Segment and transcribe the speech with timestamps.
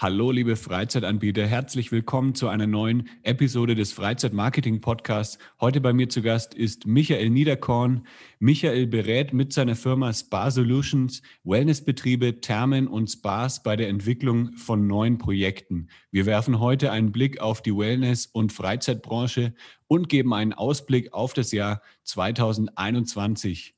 [0.00, 5.38] Hallo, liebe Freizeitanbieter, herzlich willkommen zu einer neuen Episode des Freizeitmarketing-Podcasts.
[5.60, 8.06] Heute bei mir zu Gast ist Michael Niederkorn.
[8.38, 14.86] Michael berät mit seiner Firma Spa Solutions Wellnessbetriebe, Thermen und Spas bei der Entwicklung von
[14.86, 15.88] neuen Projekten.
[16.12, 19.52] Wir werfen heute einen Blick auf die Wellness- und Freizeitbranche
[19.88, 23.74] und geben einen Ausblick auf das Jahr 2021.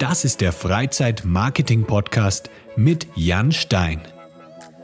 [0.00, 4.00] Das ist der Freizeit-Marketing-Podcast mit Jan Stein.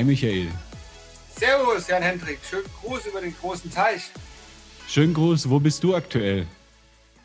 [0.00, 0.48] Hi Michael.
[1.36, 2.38] Servus, Jan Hendrik.
[2.42, 4.10] Schönen Gruß über den großen Teich.
[4.88, 5.50] Schönen Gruß.
[5.50, 6.46] Wo bist du aktuell?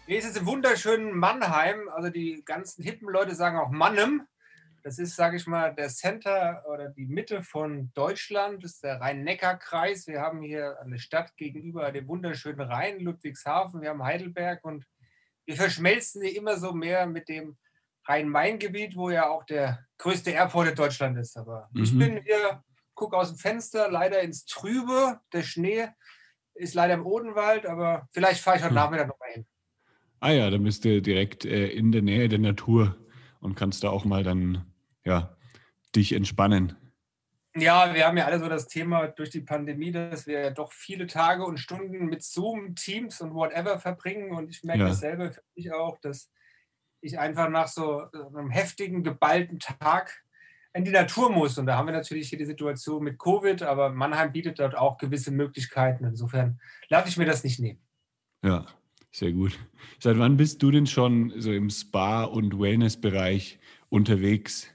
[0.08, 1.88] Nee, es ist im wunderschönen Mannheim.
[1.88, 4.24] Also die ganzen hippen Leute sagen auch Mannem.
[4.84, 8.62] Das ist, sage ich mal, der Center oder die Mitte von Deutschland.
[8.62, 10.08] Das ist der Rhein-Neckar-Kreis.
[10.08, 13.82] Wir haben hier eine Stadt gegenüber dem wunderschönen Rhein, Ludwigshafen.
[13.82, 14.84] Wir haben Heidelberg und
[15.46, 17.56] wir verschmelzen hier immer so mehr mit dem
[18.08, 21.38] Rhein-Main-Gebiet, wo ja auch der größte Airport in Deutschland ist.
[21.38, 21.84] Aber mhm.
[21.84, 25.20] ich bin hier, gucke aus dem Fenster, leider ins Trübe.
[25.34, 25.88] Der Schnee
[26.54, 28.78] ist leider im Odenwald, aber vielleicht fahre ich heute mhm.
[28.80, 29.46] Nachmittag nochmal hin.
[30.20, 32.96] Ah ja, dann bist du direkt äh, in der Nähe der Natur
[33.42, 34.66] und kannst da auch mal dann
[35.04, 35.38] ja,
[35.96, 36.76] dich entspannen.
[37.58, 41.08] Ja, wir haben ja alle so das Thema durch die Pandemie, dass wir doch viele
[41.08, 44.32] Tage und Stunden mit Zoom, Teams und whatever verbringen.
[44.32, 44.88] Und ich merke ja.
[44.90, 46.30] das selber für mich auch, dass
[47.06, 50.24] ich einfach nach so einem heftigen, geballten Tag
[50.74, 51.58] in die Natur muss.
[51.58, 54.98] Und da haben wir natürlich hier die Situation mit Covid, aber Mannheim bietet dort auch
[54.98, 56.04] gewisse Möglichkeiten.
[56.04, 57.80] Insofern lasse ich mir das nicht nehmen.
[58.44, 58.66] Ja,
[59.12, 59.58] sehr gut.
[60.00, 63.60] Seit wann bist du denn schon so im Spa- und Wellness-Bereich
[63.90, 64.68] unterwegs?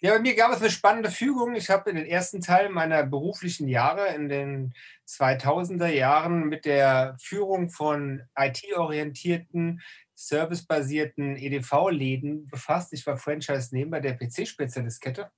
[0.00, 1.56] Ja, bei mir gab es eine spannende Fügung.
[1.56, 4.72] Ich habe in den ersten Teil meiner beruflichen Jahre in den
[5.08, 9.80] 2000er Jahren mit der Führung von IT-orientierten
[10.18, 12.92] servicebasierten EDV-Läden befasst.
[12.92, 15.30] Ich war Franchise-Nehmer der PC-Spezialistkette.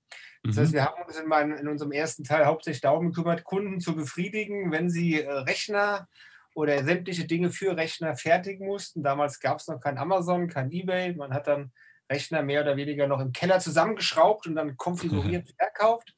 [0.42, 0.60] Das mhm.
[0.60, 3.94] heißt, wir haben uns in, meinem, in, unserem ersten Teil hauptsächlich darum gekümmert, Kunden zu
[3.94, 6.08] befriedigen, wenn sie äh, Rechner
[6.54, 9.02] oder sämtliche Dinge für Rechner fertigen mussten.
[9.02, 11.14] Damals gab es noch kein Amazon, kein eBay.
[11.14, 11.72] Man hat dann
[12.10, 16.14] Rechner mehr oder weniger noch im Keller zusammengeschraubt und dann konfiguriert verkauft.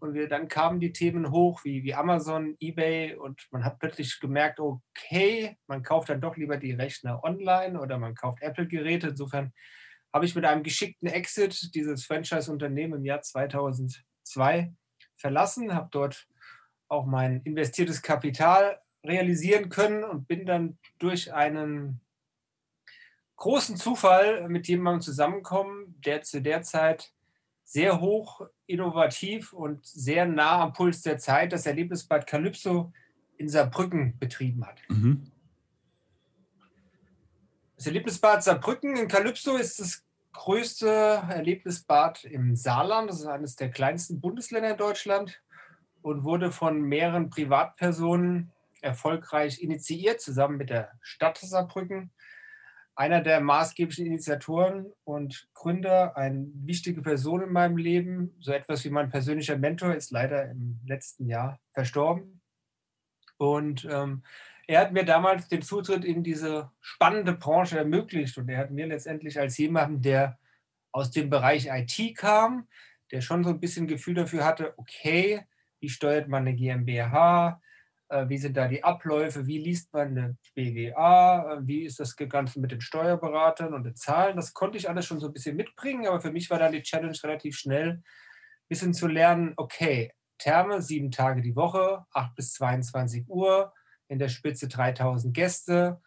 [0.00, 4.18] Und wir, dann kamen die Themen hoch wie, wie Amazon, eBay und man hat plötzlich
[4.18, 9.08] gemerkt, okay, man kauft dann doch lieber die Rechner online oder man kauft Apple-Geräte.
[9.08, 9.52] Insofern
[10.12, 14.72] habe ich mit einem geschickten Exit dieses Franchise-Unternehmen im Jahr 2002
[15.16, 16.26] verlassen, habe dort
[16.88, 22.00] auch mein investiertes Kapital realisieren können und bin dann durch einen
[23.36, 27.12] großen Zufall mit jemandem zusammengekommen, der zu der Zeit
[27.70, 32.92] sehr hoch innovativ und sehr nah am Puls der Zeit das Erlebnisbad Calypso
[33.36, 34.80] in Saarbrücken betrieben hat.
[34.88, 35.30] Mhm.
[37.76, 43.08] Das Erlebnisbad Saarbrücken in Calypso ist das größte Erlebnisbad im Saarland.
[43.08, 45.40] Das ist eines der kleinsten Bundesländer in Deutschland
[46.02, 48.50] und wurde von mehreren Privatpersonen
[48.80, 52.10] erfolgreich initiiert, zusammen mit der Stadt Saarbrücken
[52.94, 58.90] einer der maßgeblichen Initiatoren und Gründer, eine wichtige Person in meinem Leben, so etwas wie
[58.90, 62.40] mein persönlicher Mentor, ist leider im letzten Jahr verstorben.
[63.38, 64.22] Und ähm,
[64.66, 68.86] er hat mir damals den Zutritt in diese spannende Branche ermöglicht und er hat mir
[68.86, 70.38] letztendlich als jemanden, der
[70.92, 72.68] aus dem Bereich IT kam,
[73.10, 75.46] der schon so ein bisschen Gefühl dafür hatte, okay,
[75.80, 77.60] wie steuert man eine GmbH,
[78.28, 79.46] wie sind da die Abläufe?
[79.46, 81.54] Wie liest man eine BWA?
[81.54, 84.36] Äh, wie ist das Ganze mit den Steuerberatern und den Zahlen?
[84.36, 86.82] Das konnte ich alles schon so ein bisschen mitbringen, aber für mich war dann die
[86.82, 88.02] Challenge relativ schnell, ein
[88.68, 93.72] bisschen zu lernen, okay, Therme, sieben Tage die Woche, 8 bis 22 Uhr,
[94.08, 96.00] in der Spitze 3000 Gäste.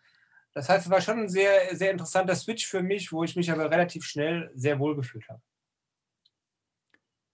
[0.54, 3.52] Das heißt, es war schon ein sehr, sehr interessanter Switch für mich, wo ich mich
[3.52, 5.42] aber relativ schnell sehr wohl gefühlt habe.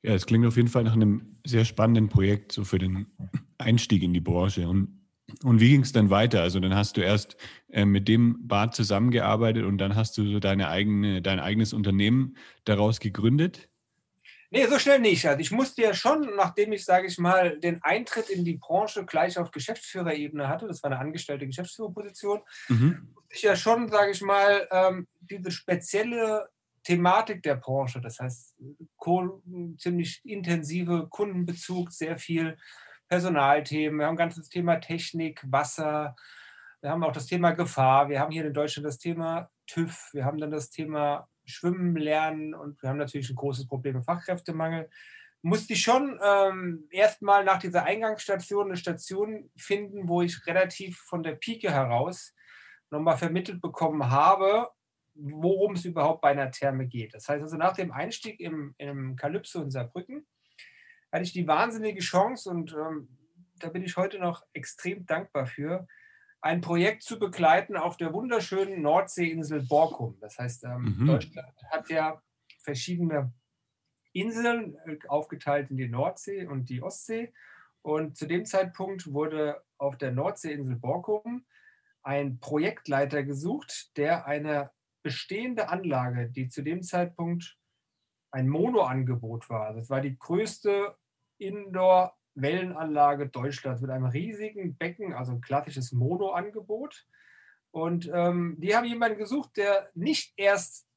[0.03, 3.07] Ja, es klingt auf jeden Fall nach einem sehr spannenden Projekt, so für den
[3.59, 4.67] Einstieg in die Branche.
[4.67, 5.01] Und,
[5.44, 6.41] und wie ging es dann weiter?
[6.41, 7.38] Also dann hast du erst
[7.69, 12.35] äh, mit dem Bad zusammengearbeitet und dann hast du so deine eigene, dein eigenes Unternehmen
[12.65, 13.69] daraus gegründet?
[14.51, 15.27] Nee, so schnell nicht.
[15.27, 19.06] Also ich musste ja schon, nachdem ich, sage ich mal, den Eintritt in die Branche
[19.06, 23.13] gleich auf Geschäftsführerebene hatte, das war eine angestellte Geschäftsführerposition, mhm.
[23.29, 26.50] ich ja schon, sage ich mal, ähm, diese spezielle
[26.83, 28.01] Thematik der Branche.
[28.01, 28.56] Das heißt,
[29.77, 32.57] ziemlich intensive Kundenbezug, sehr viel
[33.09, 34.00] Personalthemen.
[34.00, 36.15] Wir haben ein ganzes Thema Technik, Wasser.
[36.81, 38.07] Wir haben auch das Thema Gefahr.
[38.07, 40.13] Wir haben hier in Deutschland das Thema TÜV.
[40.13, 44.06] Wir haben dann das Thema Schwimmen lernen und wir haben natürlich ein großes Problem mit
[44.06, 44.89] Fachkräftemangel.
[45.41, 51.23] Musste ich schon ähm, erstmal nach dieser Eingangsstation eine Station finden, wo ich relativ von
[51.23, 52.35] der Pike heraus
[52.91, 54.69] nochmal vermittelt bekommen habe,
[55.15, 57.13] worum es überhaupt bei einer Therme geht.
[57.13, 60.27] Das heißt also nach dem Einstieg im, im Kalypso in Saarbrücken
[61.11, 63.09] hatte ich die wahnsinnige Chance und ähm,
[63.59, 65.88] da bin ich heute noch extrem dankbar für,
[66.41, 70.17] ein Projekt zu begleiten auf der wunderschönen Nordseeinsel Borkum.
[70.21, 71.07] Das heißt, ähm, mhm.
[71.07, 72.21] Deutschland hat ja
[72.63, 73.33] verschiedene
[74.13, 77.33] Inseln äh, aufgeteilt in die Nordsee und die Ostsee.
[77.81, 81.45] Und zu dem Zeitpunkt wurde auf der Nordseeinsel Borkum
[82.03, 84.71] ein Projektleiter gesucht, der eine
[85.03, 87.57] bestehende Anlage, die zu dem Zeitpunkt
[88.31, 89.73] ein Mono-Angebot war.
[89.73, 90.95] Das war die größte
[91.39, 97.07] Indoor-Wellenanlage Deutschlands mit einem riesigen Becken, also ein klassisches Mono-Angebot.
[97.71, 100.88] Und ähm, die haben jemanden gesucht, der nicht erst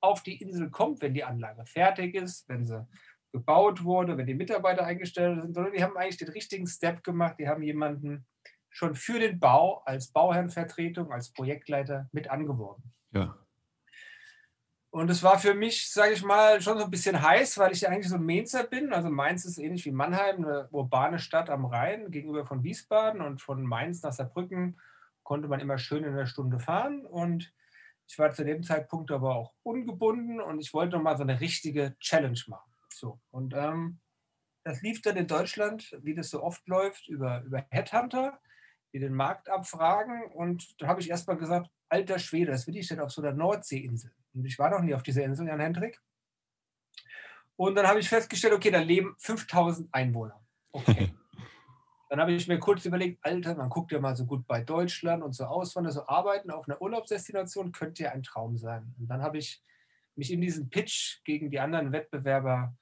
[0.00, 2.86] auf die Insel kommt, wenn die Anlage fertig ist, wenn sie
[3.32, 7.36] gebaut wurde, wenn die Mitarbeiter eingestellt sind, sondern die haben eigentlich den richtigen Step gemacht.
[7.38, 8.26] Die haben jemanden
[8.70, 12.92] schon für den Bau als Bauherrenvertretung, als Projektleiter mit angeworben.
[13.12, 13.36] Ja.
[14.94, 17.80] Und es war für mich, sage ich mal, schon so ein bisschen heiß, weil ich
[17.80, 18.92] ja eigentlich so ein Mainzer bin.
[18.92, 23.20] Also Mainz ist ähnlich wie Mannheim, eine urbane Stadt am Rhein gegenüber von Wiesbaden.
[23.20, 24.80] Und von Mainz nach Saarbrücken
[25.24, 27.04] konnte man immer schön in einer Stunde fahren.
[27.06, 27.52] Und
[28.06, 31.96] ich war zu dem Zeitpunkt aber auch ungebunden und ich wollte nochmal so eine richtige
[31.98, 32.70] Challenge machen.
[32.88, 33.18] So.
[33.32, 33.98] Und ähm,
[34.62, 38.38] das lief dann in Deutschland, wie das so oft läuft, über, über Headhunter
[38.94, 40.24] die den Markt abfragen.
[40.32, 43.32] Und da habe ich erstmal gesagt, alter Schwede, das will ich denn auf so einer
[43.32, 44.12] Nordseeinsel.
[44.32, 46.00] Und ich war noch nie auf dieser Insel, Jan Hendrik.
[47.56, 50.40] Und dann habe ich festgestellt, okay, da leben 5000 Einwohner.
[50.70, 51.12] Okay.
[52.08, 55.22] dann habe ich mir kurz überlegt, Alter, man guckt ja mal so gut bei Deutschland
[55.24, 58.94] und so Auswandern, so arbeiten auf einer Urlaubsdestination könnte ja ein Traum sein.
[58.98, 59.60] Und dann habe ich
[60.14, 62.76] mich in diesen Pitch gegen die anderen Wettbewerber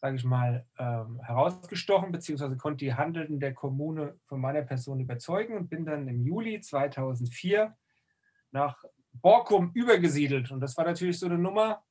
[0.00, 5.56] sage ich mal, ähm, herausgestochen, beziehungsweise konnte die Handelnden der Kommune von meiner Person überzeugen
[5.56, 7.76] und bin dann im Juli 2004
[8.50, 8.82] nach
[9.12, 10.50] Borkum übergesiedelt.
[10.50, 11.84] Und das war natürlich so eine Nummer.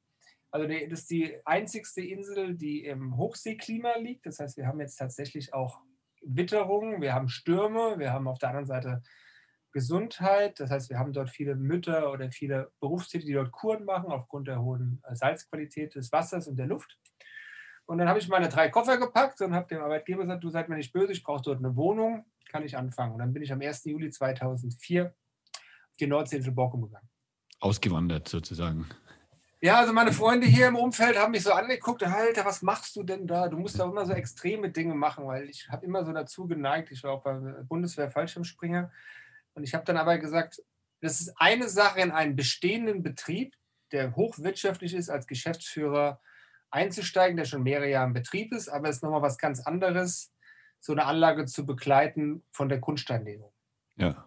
[0.51, 4.25] Also das ist die einzigste Insel, die im Hochseeklima liegt.
[4.25, 5.81] Das heißt, wir haben jetzt tatsächlich auch
[6.23, 9.03] Witterungen, wir haben Stürme, wir haben auf der anderen Seite
[9.71, 10.59] Gesundheit.
[10.59, 14.47] Das heißt, wir haben dort viele Mütter oder viele Berufstätige, die dort Kuren machen aufgrund
[14.47, 16.97] der hohen Salzqualität des Wassers und der Luft.
[17.89, 20.69] Und dann habe ich meine drei Koffer gepackt und habe dem Arbeitgeber gesagt, du seid
[20.69, 23.13] mir nicht böse, ich brauche dort eine Wohnung, kann ich anfangen.
[23.13, 23.83] Und dann bin ich am 1.
[23.85, 27.09] Juli 2004 auf die Nordseeinsel Borkum gegangen.
[27.59, 28.85] Ausgewandert sozusagen.
[29.59, 33.01] Ja, also meine Freunde hier im Umfeld haben mich so angeguckt, Alter, was machst du
[33.01, 33.47] denn da?
[33.47, 36.91] Du musst da immer so extreme Dinge machen, weil ich habe immer so dazu geneigt,
[36.91, 38.91] ich war auch beim Bundeswehr Fallschirmspringer
[39.55, 40.61] und ich habe dann aber gesagt,
[41.01, 43.55] das ist eine Sache in einen bestehenden Betrieb,
[43.91, 46.21] der hochwirtschaftlich ist als Geschäftsführer,
[46.71, 50.31] einzusteigen, der schon mehrere Jahre im Betrieb ist, aber es ist nochmal was ganz anderes,
[50.79, 53.51] so eine Anlage zu begleiten von der Grundsteinlegung.
[53.95, 54.25] Ja.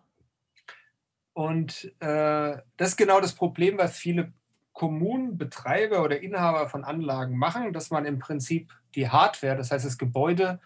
[1.32, 4.32] Und äh, das ist genau das Problem, was viele
[4.72, 9.84] Kommunen, Betreiber oder Inhaber von Anlagen machen, dass man im Prinzip die Hardware, das heißt
[9.84, 10.60] das Gebäude,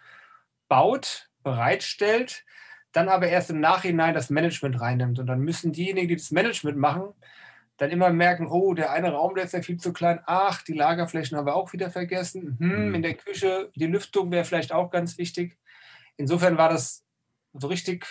[0.68, 2.45] baut, bereitstellt,
[2.92, 5.18] dann aber erst im Nachhinein das Management reinnimmt.
[5.18, 7.14] Und dann müssen diejenigen, die das Management machen,
[7.76, 10.21] dann immer merken, oh, der eine Raum, der ist ja viel zu klein.
[10.26, 12.56] Ach, die Lagerflächen haben wir auch wieder vergessen.
[12.59, 15.59] Hm, in der Küche, die Lüftung wäre vielleicht auch ganz wichtig.
[16.16, 17.04] Insofern war das
[17.52, 18.06] so richtig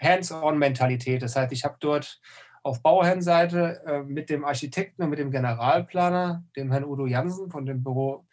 [0.00, 1.22] Hands-on-Mentalität.
[1.22, 2.20] Das heißt, ich habe dort
[2.62, 7.66] auf Bauherrenseite äh, mit dem Architekten und mit dem Generalplaner, dem Herrn Udo Jansen von
[7.66, 8.26] dem Büro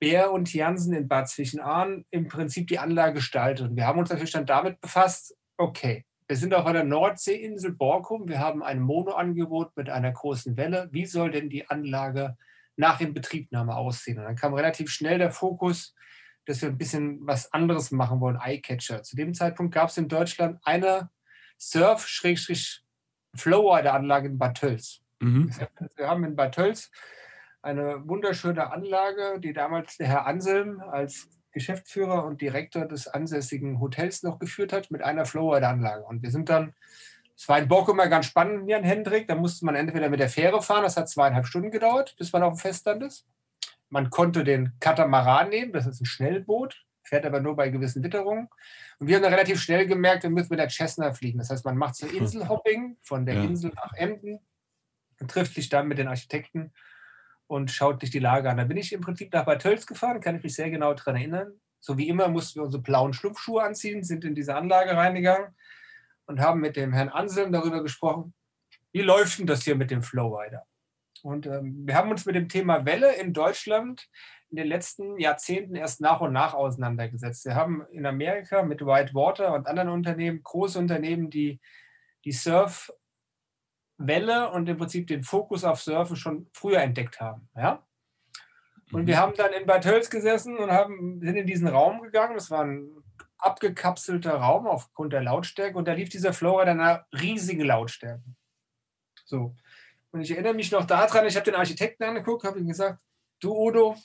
[0.00, 3.70] Bär und Jansen in Bad Zwischenahn, im Prinzip die Anlage gestaltet.
[3.70, 8.28] Und wir haben uns natürlich dann damit befasst, okay, wir sind auf einer Nordseeinsel Borkum.
[8.28, 10.90] Wir haben ein Monoangebot mit einer großen Welle.
[10.92, 12.36] Wie soll denn die Anlage
[12.76, 14.18] nach Inbetriebnahme aussehen?
[14.18, 15.94] Und dann kam relativ schnell der Fokus,
[16.44, 19.02] dass wir ein bisschen was anderes machen wollen, Eyecatcher.
[19.02, 21.08] Zu dem Zeitpunkt gab es in Deutschland eine
[21.58, 25.00] Surf-Flowrider-Anlage in Bad Tölz.
[25.20, 25.50] Mhm.
[25.96, 26.90] Wir haben in Bad Tölz
[27.62, 34.22] eine wunderschöne Anlage, die damals der Herr Anselm als Geschäftsführer und Direktor des ansässigen Hotels
[34.22, 36.04] noch geführt hat mit einer Flowrider-Anlage.
[36.04, 36.74] Und wir sind dann,
[37.36, 40.28] es war in Bock immer ganz spannend, Jan Hendrik, da musste man entweder mit der
[40.28, 43.26] Fähre fahren, das hat zweieinhalb Stunden gedauert, bis man auf dem Festland ist.
[43.88, 48.48] Man konnte den Katamaran nehmen, das ist ein Schnellboot, fährt aber nur bei gewissen Witterungen.
[48.98, 51.38] Und wir haben dann relativ schnell gemerkt, wir müssen mit der Cessna fliegen.
[51.38, 52.18] Das heißt, man macht so hm.
[52.18, 53.44] Inselhopping von der ja.
[53.44, 54.40] Insel nach Emden
[55.20, 56.72] und trifft sich dann mit den Architekten
[57.48, 58.58] und schaut sich die Lage an.
[58.58, 61.16] Da bin ich im Prinzip nach Bad Tölz gefahren, kann ich mich sehr genau daran
[61.16, 61.60] erinnern.
[61.80, 65.56] So wie immer mussten wir unsere blauen Schlupfschuhe anziehen, sind in diese Anlage reingegangen
[66.26, 68.34] und haben mit dem Herrn Anselm darüber gesprochen,
[68.92, 70.64] wie läuft denn das hier mit dem Flowrider?
[71.22, 74.08] Und ähm, wir haben uns mit dem Thema Welle in Deutschland
[74.50, 77.44] in den letzten Jahrzehnten erst nach und nach auseinandergesetzt.
[77.44, 81.60] Wir haben in Amerika mit Whitewater und anderen Unternehmen, große Unternehmen, die
[82.24, 82.32] die
[83.98, 87.48] Surfwelle und im Prinzip den Fokus auf Surfen schon früher entdeckt haben.
[87.56, 87.84] Ja?
[88.92, 89.20] Und wir mhm.
[89.20, 92.34] haben dann in Bad Hölz gesessen und haben, sind in diesen Raum gegangen.
[92.34, 92.88] Das war ein
[93.38, 98.24] abgekapselter Raum aufgrund der Lautstärke und da lief dieser Flowrider in einer riesigen Lautstärke.
[99.24, 99.54] So.
[100.10, 102.98] Und ich erinnere mich noch daran, ich habe den Architekten angeguckt, habe ihm gesagt,
[103.40, 103.96] du Udo,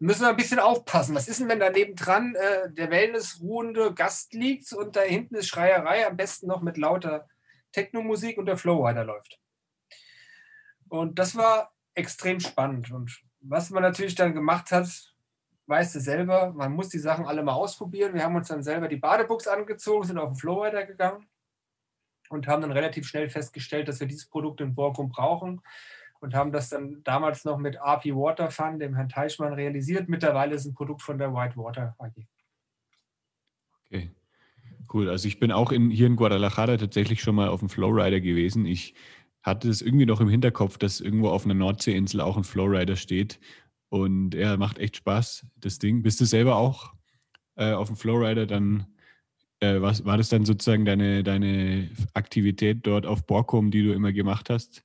[0.00, 1.14] müssen wir ein bisschen aufpassen.
[1.14, 5.48] Was ist denn, wenn da nebendran äh, der wellnessruhende Gast liegt und da hinten ist
[5.48, 7.26] Schreierei, am besten noch mit lauter
[7.72, 9.38] Techno-Musik und der Flowrider läuft?
[10.88, 12.90] Und das war extrem spannend.
[12.90, 15.14] Und was man natürlich dann gemacht hat,
[15.66, 18.14] weißt du selber, man muss die Sachen alle mal ausprobieren.
[18.14, 21.26] Wir haben uns dann selber die Badebuchs angezogen, sind auf den Flowrider gegangen
[22.30, 25.60] und haben dann relativ schnell festgestellt, dass wir dieses Produkt in Borkum brauchen
[26.20, 30.08] und haben das dann damals noch mit RP Water Fund, dem Herrn Teichmann, realisiert.
[30.08, 32.12] Mittlerweile ist ein Produkt von der White Water AG.
[33.84, 34.10] Okay,
[34.92, 35.08] cool.
[35.08, 38.66] Also ich bin auch in, hier in Guadalajara tatsächlich schon mal auf dem Flowrider gewesen.
[38.66, 38.94] Ich
[39.42, 43.40] hatte es irgendwie noch im Hinterkopf, dass irgendwo auf einer Nordseeinsel auch ein Flowrider steht.
[43.88, 46.02] Und er ja, macht echt Spaß, das Ding.
[46.02, 46.92] Bist du selber auch
[47.56, 48.86] äh, auf dem Flowrider dann
[49.60, 54.12] äh, was, war das dann sozusagen deine, deine Aktivität dort auf Borkum, die du immer
[54.12, 54.84] gemacht hast?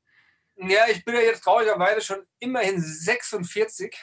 [0.56, 3.96] Ja, ich bin ja jetzt traurigerweise schon immerhin 46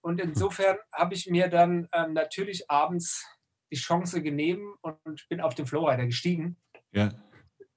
[0.00, 3.26] und insofern habe ich mir dann ähm, natürlich abends
[3.72, 6.56] die Chance genehm und bin auf den Flowrider gestiegen.
[6.92, 7.10] Ja.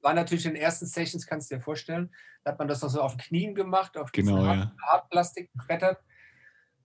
[0.01, 2.89] War natürlich in den ersten Sessions, kannst du dir vorstellen, da hat man das noch
[2.89, 4.71] so auf Knien gemacht, auf genau, ja.
[4.83, 5.95] Hartplastikbrettern.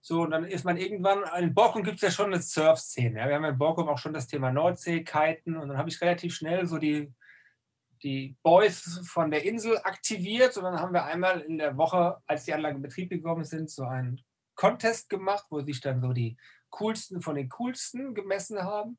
[0.01, 3.19] So, und dann ist man irgendwann, in Borkum gibt es ja schon eine Surf-Szene.
[3.19, 3.27] Ja.
[3.27, 6.33] Wir haben in Borkum auch schon das Thema Nordsee, Kiten und dann habe ich relativ
[6.33, 7.13] schnell so die
[8.03, 12.45] die Boys von der Insel aktiviert und dann haben wir einmal in der Woche, als
[12.45, 14.21] die Anlagen in Betrieb gekommen sind, so einen
[14.55, 16.37] Contest gemacht, wo sich dann so die
[16.71, 18.97] coolsten von den coolsten gemessen haben.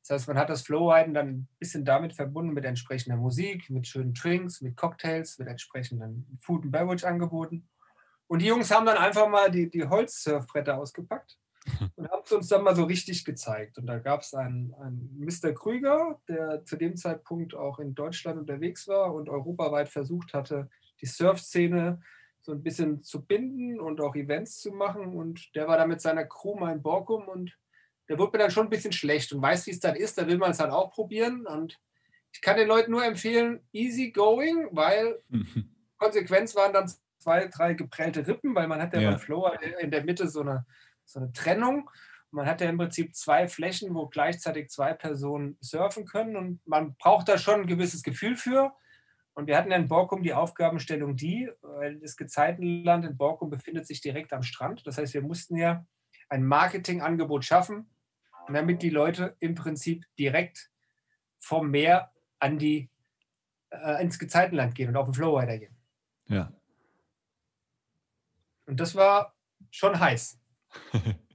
[0.00, 3.86] Das heißt, man hat das Flowriden dann ein bisschen damit verbunden mit entsprechender Musik, mit
[3.86, 7.68] schönen Drinks, mit Cocktails, mit entsprechenden Food and Beverage Angeboten.
[8.26, 11.38] Und die Jungs haben dann einfach mal die, die Holzsurfbretter ausgepackt
[11.96, 13.78] und haben es uns dann mal so richtig gezeigt.
[13.78, 15.52] Und da gab es einen, einen Mr.
[15.52, 20.70] Krüger, der zu dem Zeitpunkt auch in Deutschland unterwegs war und europaweit versucht hatte,
[21.00, 22.00] die Surfszene
[22.40, 25.16] so ein bisschen zu binden und auch Events zu machen.
[25.16, 27.56] Und der war da mit seiner Crew mal in Borkum und
[28.08, 30.16] der wurde mir dann schon ein bisschen schlecht und weiß, wie es dann ist.
[30.16, 31.46] Da will man es dann auch probieren.
[31.46, 31.78] Und
[32.32, 35.20] ich kann den Leuten nur empfehlen, easy going, weil
[35.98, 39.10] Konsequenz waren dann zwei, drei geprellte Rippen, weil man hat ja, ja.
[39.10, 40.64] beim Floor in der Mitte so eine
[41.08, 41.90] so eine Trennung.
[42.30, 46.94] Man hat ja im Prinzip zwei Flächen, wo gleichzeitig zwei Personen surfen können und man
[46.96, 48.72] braucht da schon ein gewisses Gefühl für.
[49.38, 53.86] Und wir hatten ja in Borkum die Aufgabenstellung die, weil das Gezeitenland in Borkum befindet
[53.86, 54.84] sich direkt am Strand.
[54.84, 55.86] Das heißt, wir mussten ja
[56.28, 57.88] ein Marketingangebot schaffen,
[58.48, 60.72] damit die Leute im Prinzip direkt
[61.38, 62.90] vom Meer an die,
[63.70, 65.76] äh, ins Gezeitenland gehen und auf den Flowrider gehen.
[66.26, 66.52] Ja.
[68.66, 69.36] Und das war
[69.70, 70.40] schon heiß.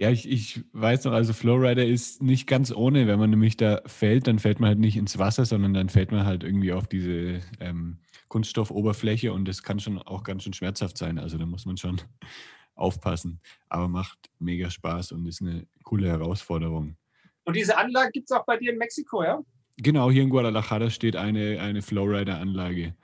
[0.00, 3.06] ja, ich, ich weiß noch, also Flowrider ist nicht ganz ohne.
[3.06, 6.10] Wenn man nämlich da fällt, dann fällt man halt nicht ins Wasser, sondern dann fällt
[6.10, 10.96] man halt irgendwie auf diese ähm, Kunststoffoberfläche und das kann schon auch ganz schön schmerzhaft
[10.96, 11.18] sein.
[11.18, 12.00] Also da muss man schon
[12.76, 13.40] aufpassen.
[13.68, 16.96] Aber macht mega Spaß und ist eine coole Herausforderung.
[17.44, 19.42] Und diese Anlage gibt es auch bei dir in Mexiko, ja?
[19.76, 22.94] Genau, hier in Guadalajara steht eine, eine Flowrider-Anlage.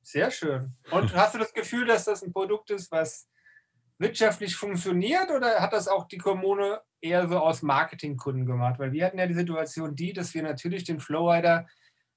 [0.00, 0.72] Sehr schön.
[0.90, 3.28] Und hast du das Gefühl, dass das ein Produkt ist, was
[4.00, 8.78] wirtschaftlich funktioniert oder hat das auch die Kommune eher so aus Marketingkunden gemacht?
[8.78, 11.66] Weil wir hatten ja die Situation die, dass wir natürlich den Flowrider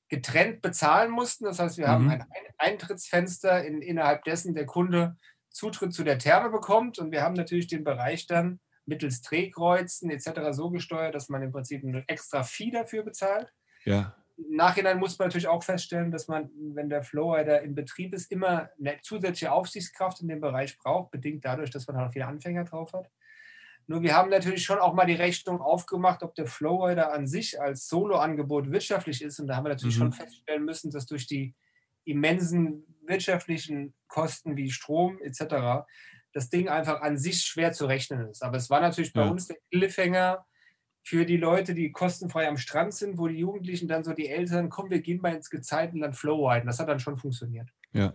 [0.07, 1.43] getrennt bezahlen mussten.
[1.43, 1.91] Das heißt, wir mhm.
[1.91, 2.25] haben ein
[2.57, 5.17] Eintrittsfenster, in, innerhalb dessen der Kunde
[5.49, 10.51] Zutritt zu der Therme bekommt und wir haben natürlich den Bereich dann mittels Drehkreuzen etc.
[10.51, 13.51] so gesteuert, dass man im Prinzip eine extra Fee dafür bezahlt.
[13.85, 14.15] Ja.
[14.37, 18.31] Im Nachhinein muss man natürlich auch feststellen, dass man, wenn der Flowrider in Betrieb ist,
[18.31, 22.63] immer eine zusätzliche Aufsichtskraft in dem Bereich braucht, bedingt dadurch, dass man halt viele Anfänger
[22.63, 23.09] drauf hat.
[23.85, 27.59] Nur wir haben natürlich schon auch mal die Rechnung aufgemacht, ob der Flowrider an sich
[27.59, 29.39] als Solo-Angebot wirtschaftlich ist.
[29.39, 29.99] Und da haben wir natürlich mhm.
[29.99, 31.53] schon feststellen müssen, dass durch die
[32.05, 35.85] immensen wirtschaftlichen Kosten wie Strom etc.
[36.31, 38.41] das Ding einfach an sich schwer zu rechnen ist.
[38.41, 39.29] Aber es war natürlich bei ja.
[39.29, 40.45] uns der Cliffhanger,
[41.03, 44.69] für die Leute, die kostenfrei am Strand sind, wo die Jugendlichen dann so die Eltern,
[44.69, 46.65] komm, wir gehen mal ins Gezeitenland Flowriden.
[46.65, 47.69] Das hat dann schon funktioniert.
[47.93, 48.13] Ja.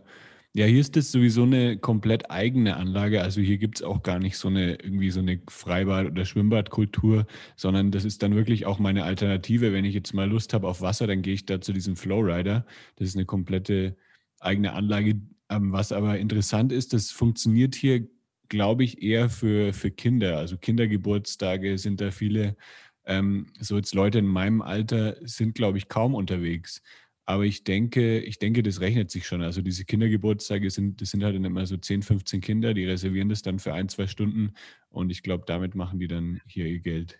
[0.54, 3.21] Ja, hier ist das sowieso eine komplett eigene Anlage.
[3.23, 7.26] Also hier gibt es auch gar nicht so eine irgendwie so eine Freibad- oder Schwimmbadkultur,
[7.54, 9.75] sondern das ist dann wirklich auch meine Alternative.
[9.75, 12.64] Wenn ich jetzt mal Lust habe auf Wasser, dann gehe ich da zu diesem Flowrider.
[12.97, 13.97] Das ist eine komplette
[14.40, 15.21] eigene Anlage.
[15.49, 18.09] Was aber interessant ist, das funktioniert hier,
[18.48, 20.38] glaube ich, eher für, für Kinder.
[20.38, 22.56] Also Kindergeburtstage sind da viele.
[23.04, 26.82] Ähm, so jetzt Leute in meinem Alter sind, glaube ich, kaum unterwegs.
[27.24, 29.42] Aber ich denke, ich denke, das rechnet sich schon.
[29.42, 33.42] Also diese Kindergeburtstage sind, das sind halt immer so 10, 15 Kinder, die reservieren das
[33.42, 34.54] dann für ein, zwei Stunden
[34.88, 37.18] und ich glaube, damit machen die dann hier ihr Geld.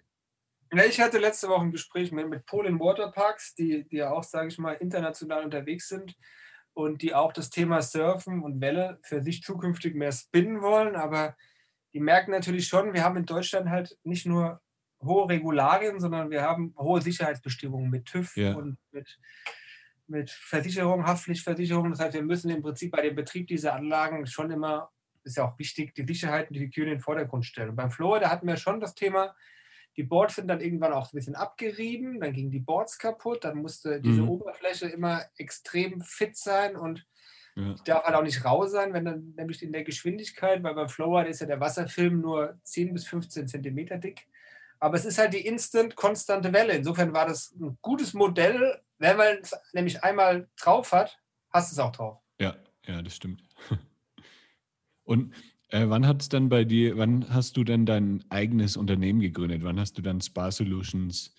[0.88, 4.49] Ich hatte letzte Woche ein Gespräch mit, mit Polen Waterparks, die, die ja auch, sage
[4.49, 6.14] ich mal, international unterwegs sind
[6.78, 10.94] und die auch das Thema Surfen und Welle für sich zukünftig mehr spinnen wollen.
[10.94, 11.37] Aber
[11.92, 14.61] die merken natürlich schon, wir haben in Deutschland halt nicht nur
[15.02, 18.54] hohe Regularien, sondern wir haben hohe Sicherheitsbestimmungen mit TÜV ja.
[18.54, 19.18] und mit
[20.06, 21.90] mit Versicherung, Haftpflichtversicherung.
[21.90, 24.90] Das heißt, wir müssen im Prinzip bei dem Betrieb dieser Anlagen schon immer,
[25.23, 27.70] ist ja auch wichtig, die Sicherheit und die Security in den Vordergrund stellen.
[27.70, 29.35] Und beim Floor, da hatten wir schon das Thema,
[29.99, 33.59] die Boards sind dann irgendwann auch ein bisschen abgerieben, dann gingen die Boards kaputt, dann
[33.59, 34.31] musste diese mhm.
[34.31, 37.05] Oberfläche immer extrem fit sein und
[37.57, 37.75] ja.
[37.75, 40.88] die darf halt auch nicht rau sein, wenn dann nämlich in der Geschwindigkeit, weil beim
[40.88, 44.28] Flower ist ja der Wasserfilm nur 10 bis 15 Zentimeter dick.
[44.78, 46.75] Aber es ist halt die instant konstante Welle.
[46.75, 51.19] Insofern war das ein gutes Modell, wenn man es nämlich einmal drauf hat,
[51.50, 52.21] hast du es auch drauf.
[52.38, 52.55] Ja,
[52.87, 53.43] ja, das stimmt.
[55.02, 55.35] Und
[55.71, 59.63] äh, wann hat es dann bei dir, wann hast du denn dein eigenes Unternehmen gegründet?
[59.63, 61.35] Wann hast du dann Spa Solutions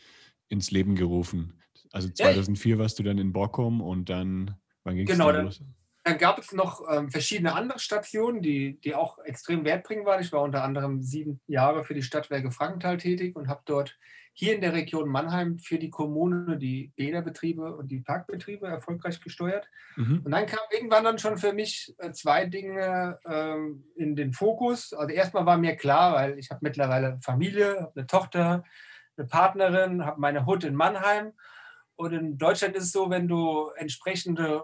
[0.49, 1.59] ins Leben gerufen?
[1.91, 5.45] Also 2004 ja, warst du dann in Borkum und dann, wann ging es genau, dann
[5.45, 5.63] los?
[6.03, 10.21] Dann gab es noch ähm, verschiedene andere Stationen, die, die auch extrem wertbringend waren.
[10.21, 13.97] Ich war unter anderem sieben Jahre für die Stadtwerke Frankenthal tätig und habe dort
[14.39, 19.67] hier in der Region Mannheim für die Kommune die Bäderbetriebe und die Parkbetriebe erfolgreich gesteuert.
[19.97, 20.21] Mhm.
[20.23, 24.93] Und dann kam irgendwann dann schon für mich äh, zwei Dinge ähm, in den Fokus.
[24.93, 28.63] Also erstmal war mir klar, weil ich habe mittlerweile Familie, habe eine Tochter,
[29.17, 31.33] eine Partnerin, habe meine Hut in Mannheim.
[31.97, 34.63] Und in Deutschland ist es so, wenn du entsprechende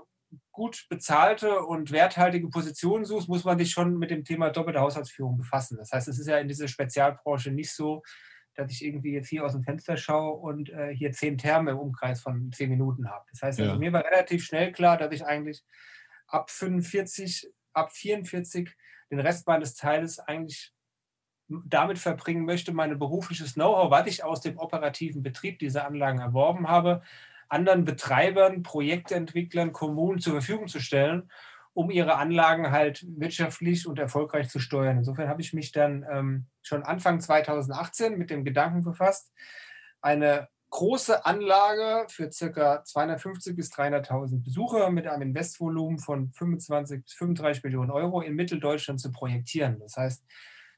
[0.54, 5.36] gut bezahlte und werthaltige Positionen suchst, muss man sich schon mit dem Thema doppelte Haushaltsführung
[5.36, 5.76] befassen.
[5.78, 8.04] Das heißt, es ist ja in dieser Spezialbranche nicht so,
[8.56, 11.78] dass ich irgendwie jetzt hier aus dem Fenster schaue und äh, hier zehn Therme im
[11.78, 13.26] Umkreis von zehn Minuten habe.
[13.32, 13.78] Das heißt, also ja.
[13.78, 15.64] mir war relativ schnell klar, dass ich eigentlich
[16.28, 18.70] ab 45, ab 44
[19.12, 20.74] den Rest meines Teils eigentlich
[21.48, 26.68] damit verbringen möchte, mein berufliches Know-how, was ich aus dem operativen Betrieb dieser Anlagen erworben
[26.68, 27.04] habe,
[27.50, 31.30] anderen Betreibern, Projektentwicklern, Kommunen zur Verfügung zu stellen
[31.76, 34.98] um ihre Anlagen halt wirtschaftlich und erfolgreich zu steuern.
[34.98, 39.34] Insofern habe ich mich dann ähm, schon Anfang 2018 mit dem Gedanken befasst,
[40.02, 42.82] eine große Anlage für ca.
[42.84, 49.02] 250 bis 300.000 Besucher mit einem Investvolumen von 25 bis 35 Millionen Euro in Mitteldeutschland
[49.02, 49.80] zu projektieren.
[49.80, 50.26] Das heißt,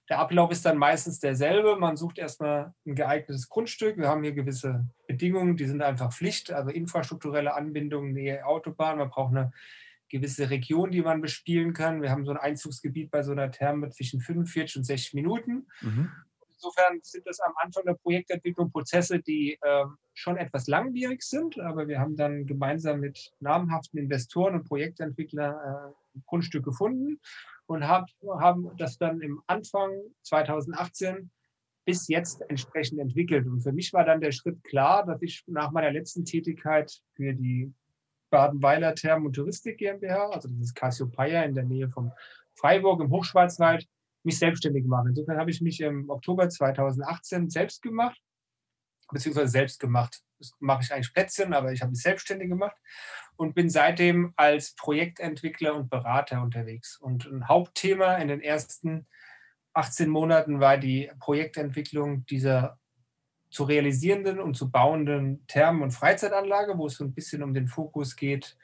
[0.09, 1.75] der Ablauf ist dann meistens derselbe.
[1.75, 3.97] Man sucht erstmal ein geeignetes Grundstück.
[3.97, 8.97] Wir haben hier gewisse Bedingungen, die sind einfach Pflicht, also infrastrukturelle Anbindungen, Nähe Autobahn.
[8.97, 9.51] Man braucht eine
[10.09, 12.01] gewisse Region, die man bespielen kann.
[12.01, 15.67] Wir haben so ein Einzugsgebiet bei so einer Therme zwischen 45 und 60 Minuten.
[15.81, 16.11] Mhm.
[16.49, 21.87] Insofern sind das am Anfang der Projektentwicklung Prozesse, die äh, schon etwas langwierig sind, aber
[21.87, 27.19] wir haben dann gemeinsam mit namhaften Investoren und Projektentwicklern äh, ein Grundstück gefunden
[27.67, 28.07] und hab,
[28.39, 29.91] haben das dann im Anfang
[30.23, 31.29] 2018
[31.85, 33.45] bis jetzt entsprechend entwickelt.
[33.45, 37.33] Und für mich war dann der Schritt klar, dass ich nach meiner letzten Tätigkeit für
[37.33, 37.71] die
[38.29, 42.11] Badenweiler Therm- und Touristik GmbH, also das ist Cassiopeia in der Nähe von
[42.55, 43.87] Freiburg im Hochschwarzwald,
[44.23, 45.05] mich selbstständig gemacht.
[45.07, 48.19] Insofern habe ich mich im Oktober 2018 selbst gemacht,
[49.11, 50.21] beziehungsweise selbst gemacht.
[50.39, 52.75] Das mache ich eigentlich Plätzchen, aber ich habe mich selbstständig gemacht
[53.37, 56.97] und bin seitdem als Projektentwickler und Berater unterwegs.
[56.97, 59.07] Und ein Hauptthema in den ersten
[59.73, 62.79] 18 Monaten war die Projektentwicklung dieser
[63.49, 67.67] zu realisierenden und zu bauenden Thermen- und Freizeitanlage, wo es so ein bisschen um den
[67.67, 68.57] Fokus geht,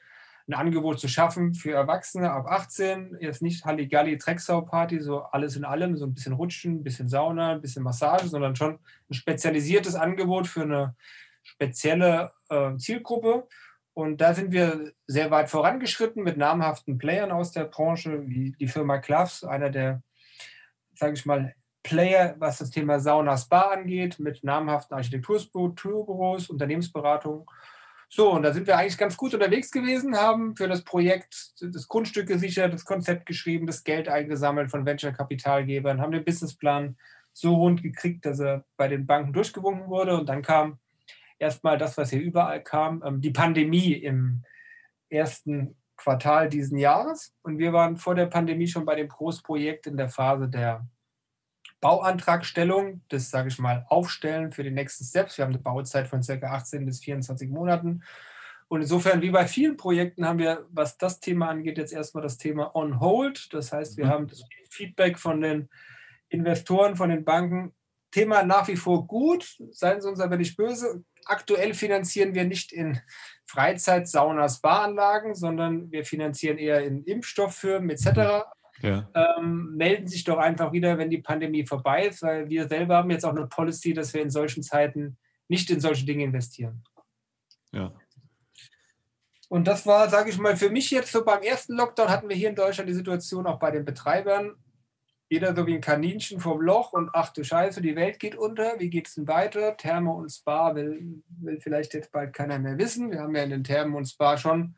[0.46, 3.16] ein Angebot zu schaffen für Erwachsene ab 18.
[3.20, 7.52] Jetzt nicht Halligalli, Drecksau-Party, so alles in allem, so ein bisschen Rutschen, ein bisschen Sauna,
[7.52, 10.94] ein bisschen Massage, sondern schon ein spezialisiertes Angebot für eine
[11.42, 13.48] spezielle äh, Zielgruppe.
[13.94, 18.68] Und da sind wir sehr weit vorangeschritten mit namhaften Playern aus der Branche, wie die
[18.68, 20.02] Firma Klaffs, einer der,
[20.94, 27.48] sage ich mal, Player, was das Thema Sauna Spa angeht, mit namhaften Architekturbüros, Unternehmensberatung.
[28.08, 31.86] So, und da sind wir eigentlich ganz gut unterwegs gewesen, haben für das Projekt das
[31.86, 36.96] Grundstück gesichert, das Konzept geschrieben, das Geld eingesammelt von Venture-Kapitalgebern, haben den Businessplan
[37.32, 40.16] so rund gekriegt, dass er bei den Banken durchgewunken wurde.
[40.16, 40.78] Und dann kam
[41.38, 44.42] erstmal das, was hier überall kam, ähm, die Pandemie im
[45.10, 47.34] ersten Quartal diesen Jahres.
[47.42, 50.86] Und wir waren vor der Pandemie schon bei dem Großprojekt in der Phase der
[51.84, 55.36] Bauantragstellung, das sage ich mal Aufstellen für die nächsten Steps.
[55.36, 56.32] Wir haben eine Bauzeit von ca.
[56.32, 58.02] 18 bis 24 Monaten.
[58.68, 62.38] Und insofern, wie bei vielen Projekten, haben wir, was das Thema angeht, jetzt erstmal das
[62.38, 63.52] Thema on hold.
[63.52, 64.08] Das heißt, wir mhm.
[64.08, 65.68] haben das Feedback von den
[66.30, 67.74] Investoren, von den Banken.
[68.10, 71.04] Thema nach wie vor gut, seien Sie uns aber nicht böse.
[71.26, 72.98] Aktuell finanzieren wir nicht in
[73.44, 78.46] Freizeit, Sauna, Spa-Anlagen, sondern wir finanzieren eher in Impfstofffirmen etc.
[78.82, 79.08] Ja.
[79.14, 83.10] Ähm, melden sich doch einfach wieder, wenn die Pandemie vorbei ist, weil wir selber haben
[83.10, 85.16] jetzt auch eine Policy, dass wir in solchen Zeiten
[85.48, 86.82] nicht in solche Dinge investieren.
[87.72, 87.92] Ja.
[89.48, 92.36] Und das war, sage ich mal, für mich jetzt so beim ersten Lockdown hatten wir
[92.36, 94.56] hier in Deutschland die Situation auch bei den Betreibern.
[95.28, 98.78] Jeder so wie ein Kaninchen vom Loch und ach du Scheiße, die Welt geht unter.
[98.78, 99.76] Wie geht es denn weiter?
[99.76, 103.10] Therme und Spa will, will vielleicht jetzt bald keiner mehr wissen.
[103.10, 104.76] Wir haben ja in den Thermen und Spa schon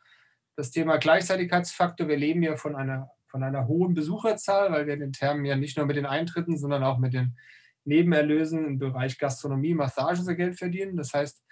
[0.57, 2.09] das Thema Gleichzeitigkeitsfaktor.
[2.09, 5.77] Wir leben ja von einer, von einer hohen Besucherzahl, weil wir den Thermen ja nicht
[5.77, 7.37] nur mit den Eintritten, sondern auch mit den
[7.85, 10.97] Nebenerlösen im Bereich Gastronomie, Massage so Geld verdienen.
[10.97, 11.43] Das heißt,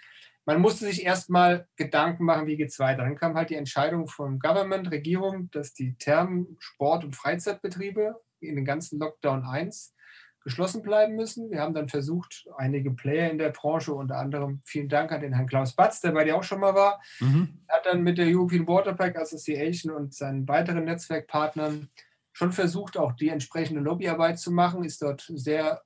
[0.45, 3.03] man musste sich erstmal Gedanken machen, wie geht es weiter.
[3.03, 8.55] Dann kam halt die Entscheidung vom Government, Regierung, dass die Thermen, Sport- und Freizeitbetriebe in
[8.55, 9.95] den ganzen Lockdown 1
[10.45, 11.49] geschlossen bleiben müssen.
[11.49, 15.33] Wir haben dann versucht, einige Player in der Branche, unter anderem vielen Dank an den
[15.33, 17.61] Herrn Klaus Batz, der bei dir auch schon mal war, mhm.
[17.67, 21.89] hat dann mit der European Waterpark Association und seinen weiteren Netzwerkpartnern
[22.31, 25.81] schon versucht, auch die entsprechende Lobbyarbeit zu machen, ist dort sehr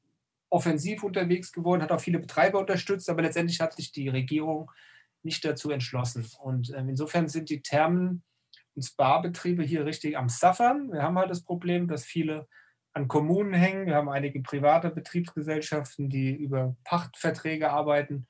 [0.49, 4.69] offensiv unterwegs geworden, hat auch viele Betreiber unterstützt, aber letztendlich hat sich die Regierung
[5.23, 6.27] nicht dazu entschlossen.
[6.41, 8.23] Und ähm, insofern sind die Thermen-
[8.75, 10.91] und Spa-Betriebe hier richtig am Suffern.
[10.91, 12.47] Wir haben halt das Problem, dass viele
[12.99, 13.85] an Kommunen hängen.
[13.85, 18.27] Wir haben einige private Betriebsgesellschaften, die über Pachtverträge arbeiten.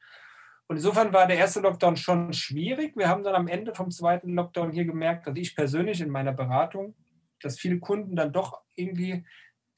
[0.68, 2.96] Und insofern war der erste Lockdown schon schwierig.
[2.96, 6.32] Wir haben dann am Ende vom zweiten Lockdown hier gemerkt, dass ich persönlich in meiner
[6.32, 6.94] Beratung,
[7.42, 9.26] dass viele Kunden dann doch irgendwie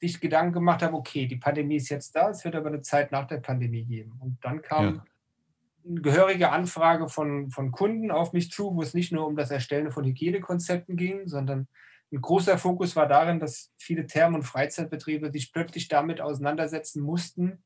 [0.00, 3.12] sich Gedanken gemacht haben, okay, die Pandemie ist jetzt da, es wird aber eine Zeit
[3.12, 4.18] nach der Pandemie geben.
[4.20, 5.04] Und dann kam ja.
[5.88, 9.50] eine gehörige Anfrage von, von Kunden auf mich zu, wo es nicht nur um das
[9.50, 11.68] Erstellen von Hygienekonzepten ging, sondern
[12.12, 17.64] ein großer Fokus war darin, dass viele Thermen- und Freizeitbetriebe sich plötzlich damit auseinandersetzen mussten,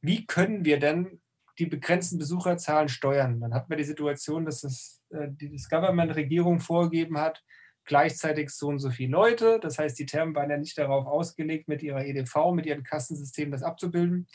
[0.00, 1.20] wie können wir denn
[1.58, 3.40] die begrenzten Besucherzahlen steuern.
[3.40, 7.42] Dann hatten wir die Situation, dass das, äh, die Government-Regierung vorgegeben hat,
[7.84, 9.58] gleichzeitig so und so viele Leute.
[9.60, 13.50] Das heißt, die Thermen waren ja nicht darauf ausgelegt, mit ihrer EDV, mit ihrem Kassensystem
[13.50, 14.28] das abzubilden.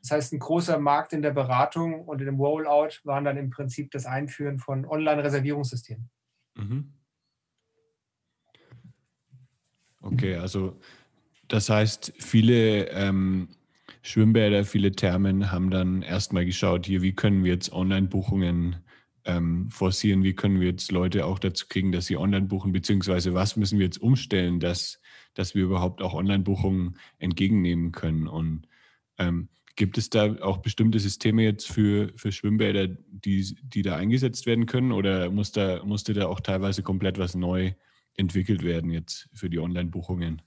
[0.00, 3.50] Das heißt, ein großer Markt in der Beratung und in dem Rollout waren dann im
[3.50, 6.10] Prinzip das Einführen von Online-Reservierungssystemen.
[6.56, 6.99] Mhm.
[10.02, 10.78] Okay, also
[11.48, 13.48] das heißt, viele ähm,
[14.02, 18.76] Schwimmbäder, viele Thermen haben dann erstmal geschaut, hier, wie können wir jetzt Online-Buchungen
[19.24, 23.34] ähm, forcieren, wie können wir jetzt Leute auch dazu kriegen, dass sie online buchen, beziehungsweise
[23.34, 25.00] was müssen wir jetzt umstellen, dass,
[25.34, 28.26] dass wir überhaupt auch Online-Buchungen entgegennehmen können.
[28.26, 28.66] Und
[29.18, 34.46] ähm, gibt es da auch bestimmte Systeme jetzt für, für Schwimmbäder, die, die da eingesetzt
[34.46, 34.92] werden können?
[34.92, 35.52] Oder muss
[35.84, 37.72] musste da auch teilweise komplett was neu
[38.20, 40.42] entwickelt werden jetzt für die Online-Buchungen?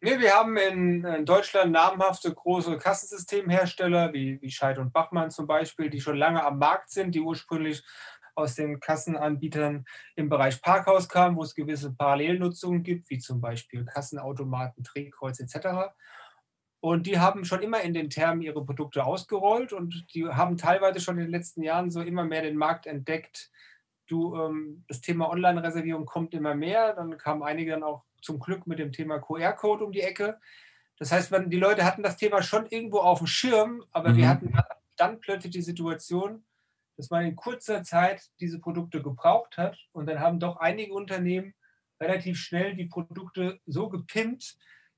[0.00, 5.46] Nee, wir haben in, in, Deutschland namhafte große Kassensystemhersteller wie, wie Scheid und Bachmann zum
[5.46, 7.82] Beispiel, die schon lange am Markt sind, die ursprünglich
[8.34, 13.86] aus den Kassenanbietern im Bereich Parkhaus kamen, wo es gewisse Parallelnutzungen gibt, wie zum Beispiel
[13.86, 15.94] Kassenautomaten, Drehkreuz etc.
[16.80, 21.00] Und die haben schon immer in den Termen ihre Produkte ausgerollt und die haben teilweise
[21.00, 23.50] schon in den letzten Jahren so immer mehr den Markt entdeckt.
[24.06, 26.94] Du, ähm, das Thema Online-Reservierung kommt immer mehr.
[26.94, 30.38] Dann kamen einige dann auch zum Glück mit dem Thema QR-Code um die Ecke.
[30.98, 34.16] Das heißt, man, die Leute hatten das Thema schon irgendwo auf dem Schirm, aber mhm.
[34.16, 34.52] wir hatten
[34.96, 36.44] dann plötzlich die Situation,
[36.96, 41.54] dass man in kurzer Zeit diese Produkte gebraucht hat und dann haben doch einige Unternehmen
[42.00, 44.56] relativ schnell die Produkte so gepimpt,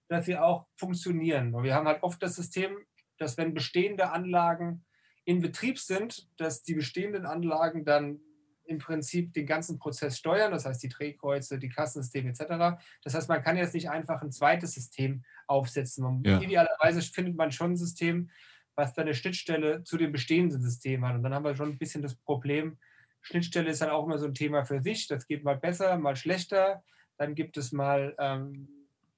[0.08, 1.52] dass sie auch funktionieren.
[1.52, 2.76] wir haben halt oft das System,
[3.18, 4.84] dass wenn bestehende Anlagen
[5.24, 8.20] in Betrieb sind, dass die bestehenden Anlagen dann
[8.66, 12.78] im Prinzip den ganzen Prozess steuern, das heißt die Drehkreuze, die Kassensysteme etc.
[13.02, 16.22] Das heißt, man kann jetzt nicht einfach ein zweites System aufsetzen.
[16.24, 16.40] Ja.
[16.40, 18.30] Idealerweise findet man schon ein System,
[18.74, 21.14] was dann eine Schnittstelle zu dem bestehenden System hat.
[21.14, 22.78] Und dann haben wir schon ein bisschen das Problem,
[23.22, 25.08] Schnittstelle ist dann auch immer so ein Thema für sich.
[25.08, 26.84] Das geht mal besser, mal schlechter.
[27.16, 28.68] Dann gibt es mal ähm,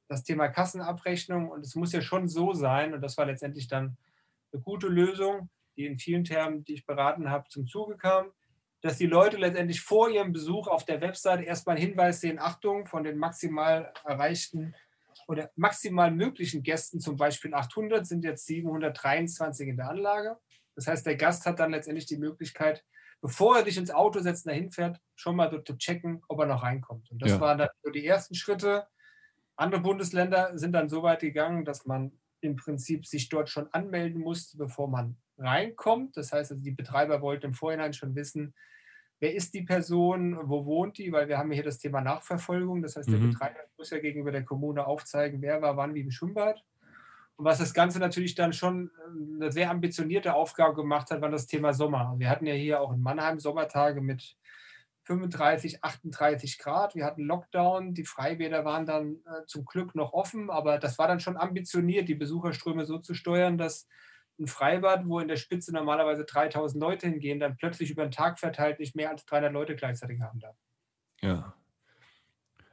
[0.08, 1.50] das Thema Kassenabrechnung.
[1.50, 3.98] Und es muss ja schon so sein, und das war letztendlich dann
[4.50, 8.32] eine gute Lösung, die in vielen Termen, die ich beraten habe, zum Zuge kam
[8.80, 12.86] dass die Leute letztendlich vor ihrem Besuch auf der Website erstmal einen Hinweis sehen, Achtung,
[12.86, 14.74] von den maximal erreichten
[15.26, 20.38] oder maximal möglichen Gästen, zum Beispiel 800, sind jetzt 723 in der Anlage.
[20.74, 22.84] Das heißt, der Gast hat dann letztendlich die Möglichkeit,
[23.20, 26.46] bevor er dich ins Auto setzt und dahin fährt, schon mal zu checken, ob er
[26.46, 27.10] noch reinkommt.
[27.10, 27.40] Und das ja.
[27.40, 28.86] waren dann so die ersten Schritte.
[29.56, 34.20] Andere Bundesländer sind dann so weit gegangen, dass man im Prinzip sich dort schon anmelden
[34.20, 36.16] musste, bevor man reinkommt.
[36.16, 38.54] Das heißt, also die Betreiber wollten im Vorhinein schon wissen,
[39.20, 42.82] wer ist die Person, wo wohnt die, weil wir haben hier das Thema Nachverfolgung.
[42.82, 43.30] Das heißt, der mhm.
[43.30, 46.62] Betreiber muss ja gegenüber der Kommune aufzeigen, wer war wann wie im Schwimmbad.
[47.36, 51.30] Und was das Ganze natürlich dann schon äh, eine sehr ambitionierte Aufgabe gemacht hat, war
[51.30, 52.14] das Thema Sommer.
[52.18, 54.36] Wir hatten ja hier auch in Mannheim Sommertage mit
[55.04, 56.94] 35, 38 Grad.
[56.94, 57.94] Wir hatten Lockdown.
[57.94, 62.08] Die Freibäder waren dann äh, zum Glück noch offen, aber das war dann schon ambitioniert,
[62.08, 63.88] die Besucherströme so zu steuern, dass
[64.38, 68.38] ein Freibad, wo in der Spitze normalerweise 3000 Leute hingehen, dann plötzlich über den Tag
[68.38, 70.56] verteilt nicht mehr als 300 Leute gleichzeitig haben darf.
[71.20, 71.54] Ja,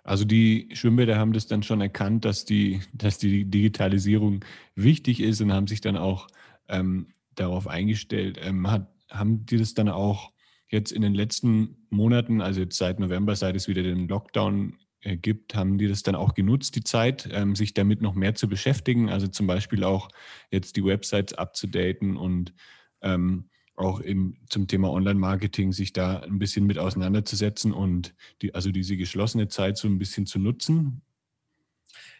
[0.05, 5.41] also die Schwimmbäder haben das dann schon erkannt, dass die, dass die Digitalisierung wichtig ist
[5.41, 6.27] und haben sich dann auch
[6.69, 8.39] ähm, darauf eingestellt.
[8.39, 10.31] Ähm, hat, haben die das dann auch
[10.69, 15.55] jetzt in den letzten Monaten, also jetzt seit November, seit es wieder den Lockdown gibt,
[15.55, 19.09] haben die das dann auch genutzt, die Zeit, ähm, sich damit noch mehr zu beschäftigen?
[19.09, 20.09] Also zum Beispiel auch
[20.49, 22.53] jetzt die Websites abzudaten und
[23.01, 28.71] ähm, auch im, zum Thema Online-Marketing sich da ein bisschen mit auseinanderzusetzen und die, also
[28.71, 31.01] diese geschlossene Zeit so ein bisschen zu nutzen?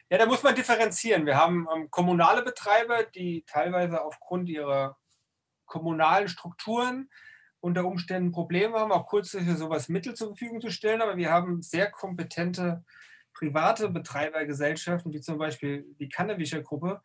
[0.09, 1.25] Ja, da muss man differenzieren.
[1.25, 4.97] Wir haben ähm, kommunale Betreiber, die teilweise aufgrund ihrer
[5.65, 7.09] kommunalen Strukturen
[7.65, 11.01] unter Umständen Probleme haben, auch kurzfristig sowas Mittel zur Verfügung zu stellen.
[11.01, 12.83] Aber wir haben sehr kompetente
[13.33, 17.01] private Betreibergesellschaften, wie zum Beispiel die Kannewischer Gruppe,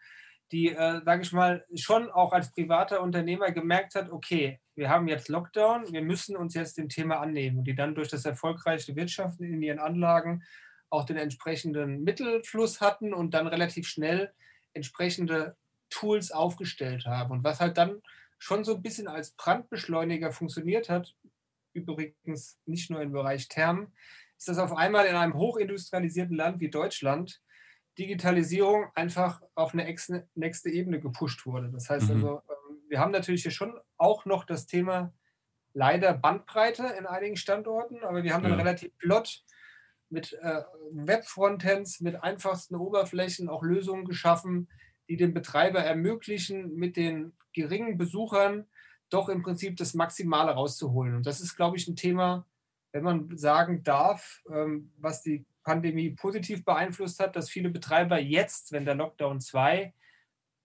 [0.53, 5.09] die, äh, sage ich mal, schon auch als privater Unternehmer gemerkt hat, okay, wir haben
[5.09, 8.95] jetzt Lockdown, wir müssen uns jetzt dem Thema annehmen und die dann durch das erfolgreiche
[8.95, 10.43] Wirtschaften in ihren Anlagen
[10.91, 14.35] auch den entsprechenden Mittelfluss hatten und dann relativ schnell
[14.75, 15.57] entsprechende
[15.89, 17.31] Tools aufgestellt haben.
[17.31, 18.03] Und was halt dann
[18.41, 21.15] schon so ein bisschen als Brandbeschleuniger funktioniert hat,
[21.75, 23.93] übrigens nicht nur im Bereich Thermen,
[24.37, 27.41] ist, dass auf einmal in einem hochindustrialisierten Land wie Deutschland
[27.99, 29.85] Digitalisierung einfach auf eine
[30.35, 31.71] nächste Ebene gepusht wurde.
[31.71, 32.15] Das heißt mhm.
[32.15, 35.13] also, ähm, wir haben natürlich hier schon auch noch das Thema
[35.75, 38.59] leider Bandbreite in einigen Standorten, aber wir haben dann ja.
[38.59, 39.45] relativ flott
[40.09, 44.69] mit äh, Web-Frontends, mit einfachsten Oberflächen auch Lösungen geschaffen,
[45.11, 48.67] die dem Betreiber ermöglichen, mit den geringen Besuchern
[49.11, 51.17] doch im Prinzip das Maximale rauszuholen.
[51.17, 52.47] Und das ist, glaube ich, ein Thema,
[52.93, 58.71] wenn man sagen darf, ähm, was die Pandemie positiv beeinflusst hat, dass viele Betreiber jetzt,
[58.71, 59.93] wenn der Lockdown 2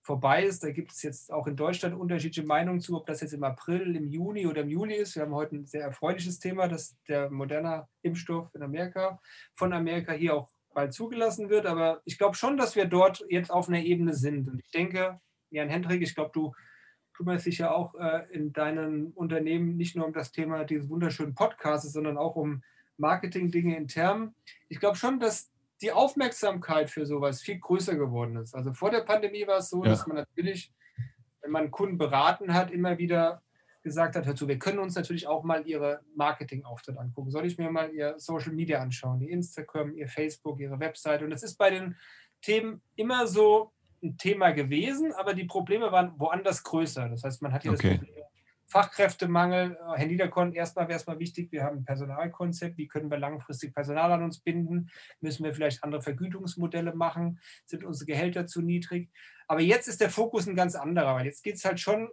[0.04, 3.34] vorbei ist, da gibt es jetzt auch in Deutschland unterschiedliche Meinungen zu, ob das jetzt
[3.34, 5.16] im April, im Juni oder im Juli ist.
[5.16, 9.20] Wir haben heute ein sehr erfreuliches Thema, dass der moderne Impfstoff in Amerika
[9.56, 11.66] von Amerika hier auch bald zugelassen wird.
[11.66, 14.48] Aber ich glaube schon, dass wir dort jetzt auf einer Ebene sind.
[14.48, 16.54] Und ich denke, Jan Hendrik, ich glaube, du
[17.14, 21.34] kümmerst dich ja auch äh, in deinem Unternehmen nicht nur um das Thema dieses wunderschönen
[21.34, 22.62] Podcasts, sondern auch um
[22.98, 24.36] Marketing-Dinge intern.
[24.68, 28.54] Ich glaube schon, dass die Aufmerksamkeit für sowas viel größer geworden ist.
[28.54, 29.90] Also vor der Pandemie war es so, ja.
[29.90, 30.74] dass man natürlich,
[31.42, 33.42] wenn man Kunden beraten hat, immer wieder
[33.86, 37.30] gesagt hat, hör zu, wir können uns natürlich auch mal ihre Marketing-Auftritt angucken.
[37.30, 41.24] Soll ich mir mal ihr Social Media anschauen, ihr Instagram, ihr Facebook, ihre Webseite?
[41.24, 41.96] Und das ist bei den
[42.42, 43.72] Themen immer so
[44.04, 47.08] ein Thema gewesen, aber die Probleme waren woanders größer.
[47.10, 47.90] Das heißt, man hat hier okay.
[47.90, 48.26] das Problem
[48.68, 53.12] Fachkräftemangel, äh, Herr Niederkorn, erstmal wäre es mal wichtig, wir haben ein Personalkonzept, wie können
[53.12, 54.90] wir langfristig Personal an uns binden?
[55.22, 57.40] Müssen wir vielleicht andere Vergütungsmodelle machen?
[57.66, 59.12] Sind unsere Gehälter zu niedrig?
[59.48, 62.10] Aber jetzt ist der Fokus ein ganz anderer, weil jetzt geht es halt schon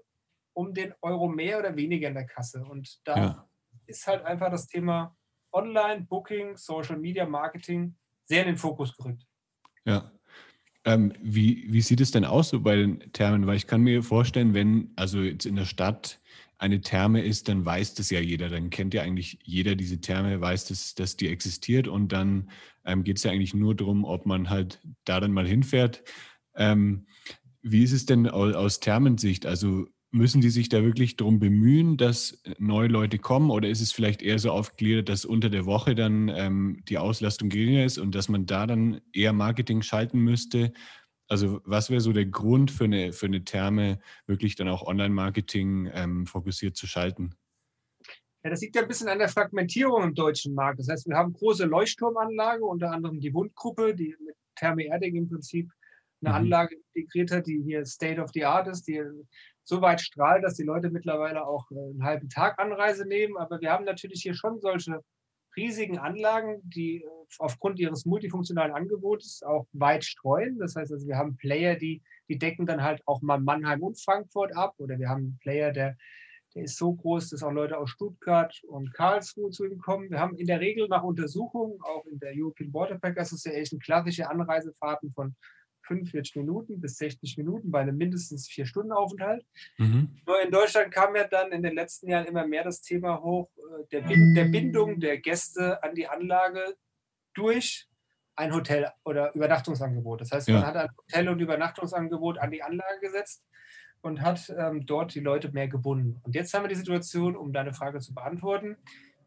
[0.55, 2.65] um den Euro mehr oder weniger in der Kasse.
[2.65, 3.49] Und da ja.
[3.87, 5.17] ist halt einfach das Thema
[5.53, 9.27] Online, Booking, Social Media, Marketing sehr in den Fokus gerückt.
[9.85, 10.13] Ja.
[10.85, 13.47] Ähm, wie, wie sieht es denn aus so bei den Termen?
[13.47, 16.21] Weil ich kann mir vorstellen, wenn also jetzt in der Stadt
[16.59, 18.49] eine Therme ist, dann weiß das ja jeder.
[18.49, 21.89] Dann kennt ja eigentlich jeder diese Therme, weiß, dass, dass die existiert.
[21.89, 22.51] Und dann
[22.85, 26.03] ähm, geht es ja eigentlich nur darum, ob man halt da dann mal hinfährt.
[26.55, 27.07] Ähm,
[27.63, 29.47] wie ist es denn aus, aus Thermensicht?
[29.47, 33.51] Also müssen die sich da wirklich darum bemühen, dass neue Leute kommen?
[33.51, 37.49] Oder ist es vielleicht eher so aufgegliedert, dass unter der Woche dann ähm, die Auslastung
[37.49, 40.73] geringer ist und dass man da dann eher Marketing schalten müsste?
[41.29, 45.91] Also was wäre so der Grund für eine, für eine Therme, wirklich dann auch Online-Marketing
[45.95, 47.35] ähm, fokussiert zu schalten?
[48.45, 50.81] Ja, das liegt ja ein bisschen an der Fragmentierung im deutschen Markt.
[50.81, 55.29] Das heißt, wir haben große Leuchtturmanlagen, unter anderem die Wundgruppe, die mit Therme Erding im
[55.29, 55.71] Prinzip
[56.23, 56.45] eine mhm.
[56.45, 59.03] Anlage integriert hat, die hier State of the Art ist, die
[59.65, 63.37] so weit strahlt, dass die Leute mittlerweile auch äh, einen halben Tag Anreise nehmen.
[63.37, 65.03] Aber wir haben natürlich hier schon solche
[65.57, 67.09] riesigen Anlagen, die äh,
[67.39, 70.59] aufgrund ihres multifunktionalen Angebotes auch weit streuen.
[70.59, 74.01] Das heißt also, wir haben Player, die, die decken dann halt auch mal Mannheim und
[74.01, 75.97] Frankfurt ab oder wir haben einen Player, der
[76.55, 80.11] Der ist so groß, dass auch Leute aus Stuttgart und Karlsruhe zu ihm kommen.
[80.11, 85.13] Wir haben in der Regel nach Untersuchungen, auch in der European Waterpack Association, klassische Anreisefahrten
[85.13, 85.35] von
[85.93, 89.45] 45 Minuten bis 60 Minuten bei einem mindestens vier Stunden Aufenthalt.
[89.79, 90.17] Mhm.
[90.27, 93.51] Nur in Deutschland kam ja dann in den letzten Jahren immer mehr das Thema hoch
[93.57, 96.77] äh, der, der Bindung der Gäste an die Anlage
[97.35, 97.89] durch
[98.35, 100.23] ein Hotel oder Übernachtungsangebot.
[100.23, 103.45] Das heißt, man hat ein Hotel- und Übernachtungsangebot an die Anlage gesetzt
[104.01, 106.19] und hat ähm, dort die Leute mehr gebunden.
[106.23, 108.77] Und jetzt haben wir die Situation, um deine Frage zu beantworten.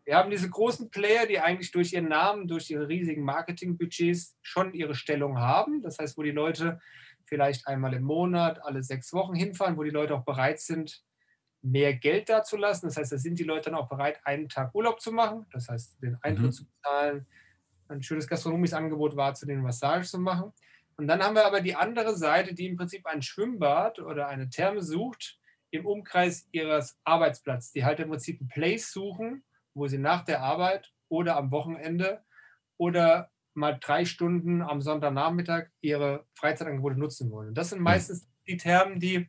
[0.05, 4.73] Wir haben diese großen Player, die eigentlich durch ihren Namen, durch ihre riesigen Marketingbudgets schon
[4.73, 5.81] ihre Stellung haben.
[5.81, 6.79] Das heißt, wo die Leute
[7.25, 11.03] vielleicht einmal im Monat, alle sechs Wochen hinfahren, wo die Leute auch bereit sind,
[11.63, 12.87] mehr Geld dazulassen.
[12.87, 15.47] Das heißt, da sind die Leute dann auch bereit, einen Tag Urlaub zu machen.
[15.51, 16.51] Das heißt, den Eintritt mhm.
[16.51, 17.25] zu bezahlen,
[17.87, 20.53] ein schönes gastronomisches Angebot wahrzunehmen, Massage zu machen.
[20.97, 24.49] Und dann haben wir aber die andere Seite, die im Prinzip ein Schwimmbad oder eine
[24.49, 25.39] Therme sucht
[25.71, 27.71] im Umkreis ihres Arbeitsplatzes.
[27.71, 29.43] Die halt im Prinzip ein Place suchen,
[29.75, 32.23] wo sie nach der Arbeit oder am Wochenende
[32.77, 37.49] oder mal drei Stunden am Sonntagnachmittag ihre Freizeitangebote nutzen wollen.
[37.49, 39.27] Und das sind meistens die Thermen, die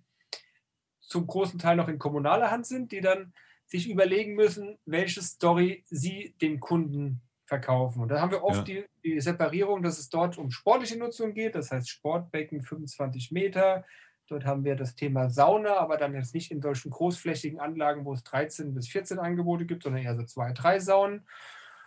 [1.00, 3.32] zum großen Teil noch in kommunaler Hand sind, die dann
[3.66, 8.02] sich überlegen müssen, welche Story sie dem Kunden verkaufen.
[8.02, 8.82] Und da haben wir oft ja.
[8.82, 13.84] die, die, Separierung, dass es dort um sportliche Nutzung geht, das heißt Sportbecken 25 Meter.
[14.28, 18.12] Dort haben wir das Thema Sauna, aber dann jetzt nicht in solchen großflächigen Anlagen, wo
[18.12, 21.26] es 13 bis 14 Angebote gibt, sondern eher so zwei, drei Saunen.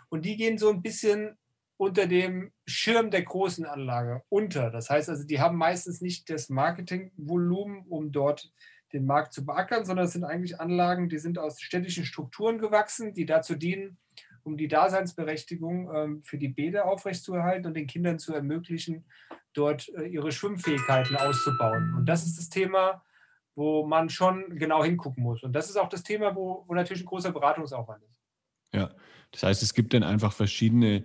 [0.10, 1.38] Und die gehen so ein bisschen
[1.78, 4.70] unter dem Schirm der großen Anlage unter.
[4.70, 8.52] Das heißt also, die haben meistens nicht das Marketingvolumen, um dort
[8.92, 13.14] den Markt zu beackern, sondern es sind eigentlich Anlagen, die sind aus städtischen Strukturen gewachsen,
[13.14, 13.98] die dazu dienen,
[14.44, 19.06] um die Daseinsberechtigung ähm, für die Bäder aufrechtzuerhalten und den Kindern zu ermöglichen,
[19.54, 21.94] dort äh, ihre Schwimmfähigkeiten auszubauen.
[21.96, 23.04] Und das ist das Thema,
[23.56, 25.44] wo man schon genau hingucken muss.
[25.44, 28.16] Und das ist auch das Thema, wo, wo natürlich ein großer Beratungsaufwand ist.
[28.74, 28.90] Ja,
[29.32, 31.04] das heißt, es gibt dann einfach verschiedene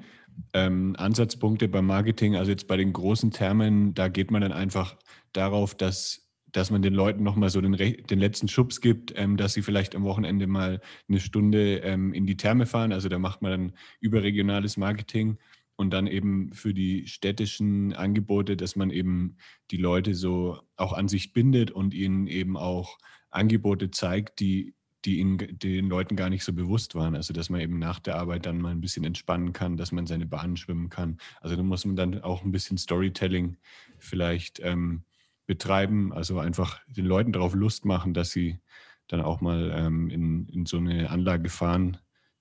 [0.52, 2.36] ähm, Ansatzpunkte beim Marketing.
[2.36, 4.96] Also jetzt bei den großen Termen, da geht man dann einfach
[5.32, 9.54] darauf, dass dass man den Leuten nochmal so den, den letzten Schubs gibt, ähm, dass
[9.54, 12.92] sie vielleicht am Wochenende mal eine Stunde ähm, in die Therme fahren.
[12.92, 15.36] Also da macht man dann überregionales Marketing
[15.76, 19.36] und dann eben für die städtischen Angebote, dass man eben
[19.70, 22.98] die Leute so auch an sich bindet und ihnen eben auch
[23.30, 27.16] Angebote zeigt, die, die ihnen, den Leuten gar nicht so bewusst waren.
[27.16, 30.06] Also dass man eben nach der Arbeit dann mal ein bisschen entspannen kann, dass man
[30.06, 31.18] seine Bahn schwimmen kann.
[31.40, 33.56] Also da muss man dann auch ein bisschen Storytelling
[33.98, 35.04] vielleicht ähm,
[35.46, 38.60] betreiben, also einfach den Leuten darauf Lust machen, dass sie
[39.08, 41.98] dann auch mal ähm, in, in so eine Anlage fahren,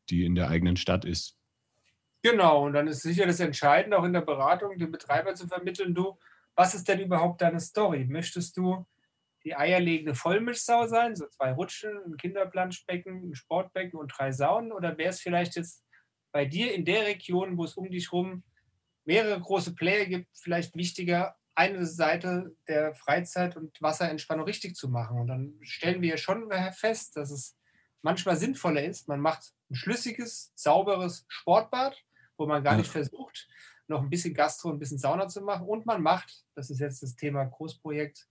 [0.09, 1.37] die in der eigenen Stadt ist.
[2.23, 5.93] Genau, und dann ist sicher das Entscheidende, auch in der Beratung, dem Betreiber zu vermitteln,
[5.93, 6.17] du,
[6.55, 8.05] was ist denn überhaupt deine Story?
[8.05, 8.85] Möchtest du
[9.43, 14.71] die eierlegende Vollmischsau sein, so zwei Rutschen, ein Kinderplanschbecken, ein Sportbecken und drei Saunen?
[14.71, 15.83] Oder wäre es vielleicht jetzt
[16.31, 18.43] bei dir in der Region, wo es um dich herum
[19.03, 25.19] mehrere große Player gibt, vielleicht wichtiger, eine Seite der Freizeit- und Wasserentspannung richtig zu machen.
[25.19, 27.57] Und dann stellen wir schon fest, dass es
[28.01, 31.95] manchmal sinnvoller ist, man macht ein schlüssiges, sauberes Sportbad,
[32.43, 33.47] wo man gar nicht versucht,
[33.87, 35.65] noch ein bisschen Gastro, ein bisschen Sauna zu machen.
[35.65, 38.27] Und man macht, das ist jetzt das Thema Großprojekt,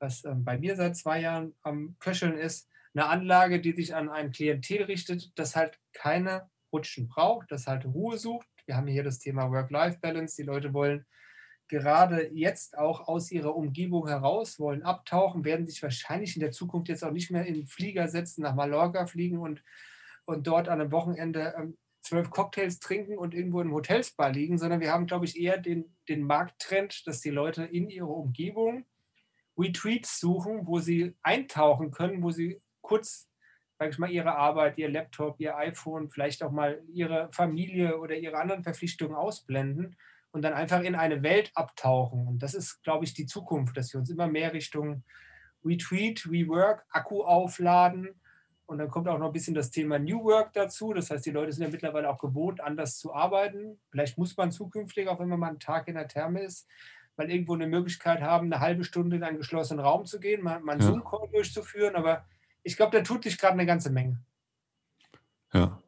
[0.00, 4.08] was ähm, bei mir seit zwei Jahren am Köcheln ist, eine Anlage, die sich an
[4.08, 8.48] ein Klientel richtet, das halt keine Rutschen braucht, das halt Ruhe sucht.
[8.66, 10.36] Wir haben hier das Thema Work-Life-Balance.
[10.36, 11.06] Die Leute wollen
[11.68, 16.88] gerade jetzt auch aus ihrer Umgebung heraus, wollen abtauchen, werden sich wahrscheinlich in der Zukunft
[16.88, 19.62] jetzt auch nicht mehr in den Flieger setzen, nach Mallorca fliegen und,
[20.24, 24.80] und dort an einem Wochenende ähm, zwölf Cocktails trinken und irgendwo im Hotelsbar liegen, sondern
[24.80, 28.86] wir haben, glaube ich, eher den, den Markttrend, dass die Leute in ihrer Umgebung
[29.56, 33.30] Retreats suchen, wo sie eintauchen können, wo sie kurz,
[33.78, 38.16] sage ich mal, ihre Arbeit, ihr Laptop, ihr iPhone, vielleicht auch mal ihre Familie oder
[38.16, 39.96] ihre anderen Verpflichtungen ausblenden
[40.32, 42.26] und dann einfach in eine Welt abtauchen.
[42.26, 45.04] Und das ist, glaube ich, die Zukunft, dass wir uns immer mehr Richtung
[45.64, 48.20] Retreat, Rework, Akku aufladen.
[48.66, 50.94] Und dann kommt auch noch ein bisschen das Thema New Work dazu.
[50.94, 53.78] Das heißt, die Leute sind ja mittlerweile auch gewohnt, anders zu arbeiten.
[53.90, 56.66] Vielleicht muss man zukünftig, auch wenn man mal einen Tag in der Therme ist,
[57.16, 60.60] mal irgendwo eine Möglichkeit haben, eine halbe Stunde in einen geschlossenen Raum zu gehen, mal,
[60.60, 60.86] mal einen ja.
[60.88, 61.94] Zoom-Call durchzuführen.
[61.94, 62.24] Aber
[62.62, 64.18] ich glaube, da tut sich gerade eine ganze Menge.
[65.52, 65.78] Ja.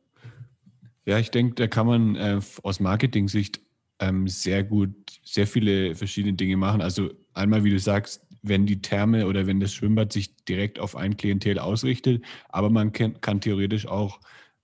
[1.06, 3.60] Ja, ich denke, da kann man äh, aus Marketing-Sicht
[4.00, 6.82] ähm, sehr gut, sehr viele verschiedene Dinge machen.
[6.82, 10.96] Also einmal, wie du sagst, wenn die Therme oder wenn das Schwimmbad sich direkt auf
[10.96, 14.20] ein Klientel ausrichtet, aber man kann, kann theoretisch auch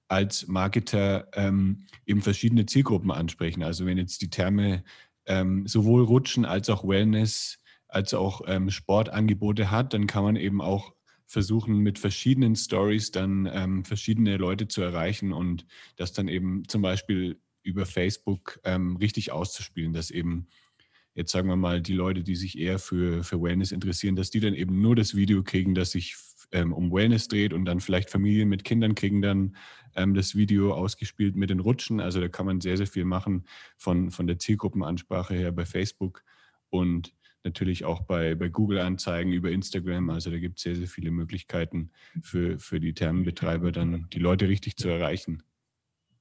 [0.08, 3.62] als Marketer ähm, eben verschiedene Zielgruppen ansprechen.
[3.62, 4.84] Also wenn jetzt die Therme
[5.26, 7.58] ähm, sowohl Rutschen als auch Wellness
[7.88, 10.94] als auch ähm, Sportangebote hat, dann kann man eben auch
[11.26, 15.66] versuchen mit verschiedenen Stories dann ähm, verschiedene Leute zu erreichen und
[15.96, 20.48] das dann eben zum Beispiel über Facebook ähm, richtig auszuspielen, dass eben
[21.14, 24.40] jetzt sagen wir mal die Leute, die sich eher für, für Wellness interessieren, dass die
[24.40, 26.16] dann eben nur das Video kriegen, das sich
[26.52, 29.56] ähm, um Wellness dreht und dann vielleicht Familien mit Kindern kriegen dann
[29.94, 32.00] ähm, das Video ausgespielt mit den Rutschen.
[32.00, 33.44] Also da kann man sehr, sehr viel machen
[33.76, 36.24] von, von der Zielgruppenansprache her bei Facebook
[36.70, 40.10] und natürlich auch bei, bei Google-Anzeigen über Instagram.
[40.10, 41.90] Also da gibt es sehr, sehr viele Möglichkeiten
[42.22, 45.42] für, für die Thermenbetreiber, dann die Leute richtig zu erreichen.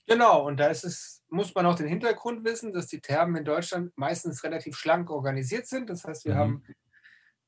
[0.07, 3.45] Genau, und da ist es, muss man auch den Hintergrund wissen, dass die Thermen in
[3.45, 5.89] Deutschland meistens relativ schlank organisiert sind.
[5.89, 6.39] Das heißt, wir mhm.
[6.39, 6.63] haben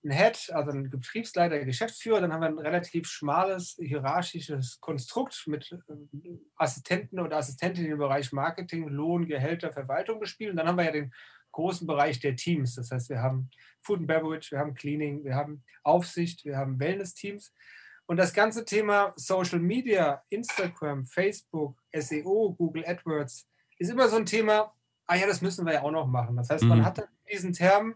[0.04, 5.72] einen Head, also einen Betriebsleiter, Geschäftsführer, dann haben wir ein relativ schmales hierarchisches Konstrukt mit
[5.72, 10.52] äh, Assistenten oder Assistentinnen im Bereich Marketing, Lohn, Gehälter, Verwaltung gespielt.
[10.52, 11.14] Und dann haben wir ja den
[11.52, 12.76] großen Bereich der Teams.
[12.76, 13.50] Das heißt, wir haben
[13.82, 17.54] Food and Beverage, wir haben Cleaning, wir haben Aufsicht, wir haben Wellness-Teams.
[18.06, 23.48] Und das ganze Thema Social Media, Instagram, Facebook, SEO, Google AdWords
[23.80, 24.74] ist immer so ein Thema,
[25.08, 26.36] ah ja, das müssen wir ja auch noch machen.
[26.36, 26.86] Das heißt, man mhm.
[26.86, 27.96] hat diesen Term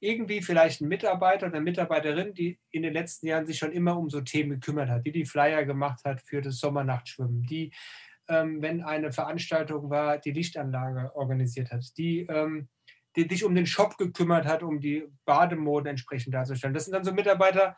[0.00, 3.96] irgendwie vielleicht einen Mitarbeiter oder eine Mitarbeiterin, die in den letzten Jahren sich schon immer
[3.96, 7.72] um so Themen gekümmert hat, die die Flyer gemacht hat für das Sommernachtschwimmen, die,
[8.28, 12.68] ähm, wenn eine Veranstaltung war, die Lichtanlage organisiert hat, die, ähm,
[13.16, 16.74] die sich um den Shop gekümmert hat, um die Bademoden entsprechend darzustellen.
[16.74, 17.76] Das sind dann so Mitarbeiter,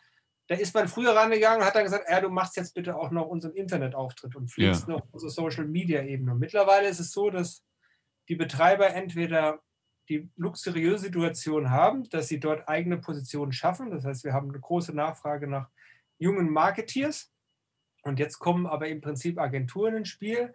[0.48, 3.10] da ist man früher rangegangen und hat dann gesagt, ja, du machst jetzt bitte auch
[3.10, 4.94] noch unseren Internetauftritt und pflegst ja.
[4.94, 6.34] noch unsere Social-Media-Ebene.
[6.34, 7.64] Mittlerweile ist es so, dass
[8.28, 9.60] die Betreiber entweder
[10.08, 13.90] die luxuriöse Situation haben, dass sie dort eigene Positionen schaffen.
[13.90, 15.68] Das heißt, wir haben eine große Nachfrage nach
[16.18, 17.32] jungen Marketeers.
[18.02, 20.54] Und jetzt kommen aber im Prinzip Agenturen ins Spiel,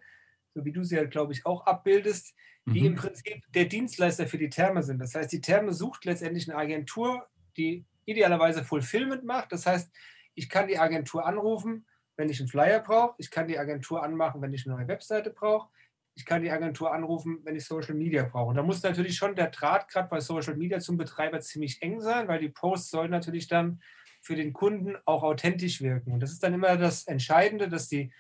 [0.54, 2.34] so wie du sie ja, glaube ich, auch abbildest,
[2.66, 2.88] die mhm.
[2.88, 5.00] im Prinzip der Dienstleister für die Therme sind.
[5.00, 7.28] Das heißt, die Therme sucht letztendlich eine Agentur,
[7.58, 9.52] die idealerweise Fulfillment macht.
[9.52, 9.92] Das heißt,
[10.36, 13.16] ich kann die Agentur anrufen, wenn ich einen Flyer brauche.
[13.18, 15.70] Ich kann die Agentur anmachen, wenn ich eine neue Webseite brauche
[16.16, 18.50] ich kann die Agentur anrufen, wenn ich Social Media brauche.
[18.50, 22.02] Und da muss natürlich schon der Draht gerade bei Social Media zum Betreiber ziemlich eng
[22.02, 23.82] sein, weil die Posts sollen natürlich dann
[24.22, 26.12] für den Kunden auch authentisch wirken.
[26.12, 28.14] Und das ist dann immer das Entscheidende, dass die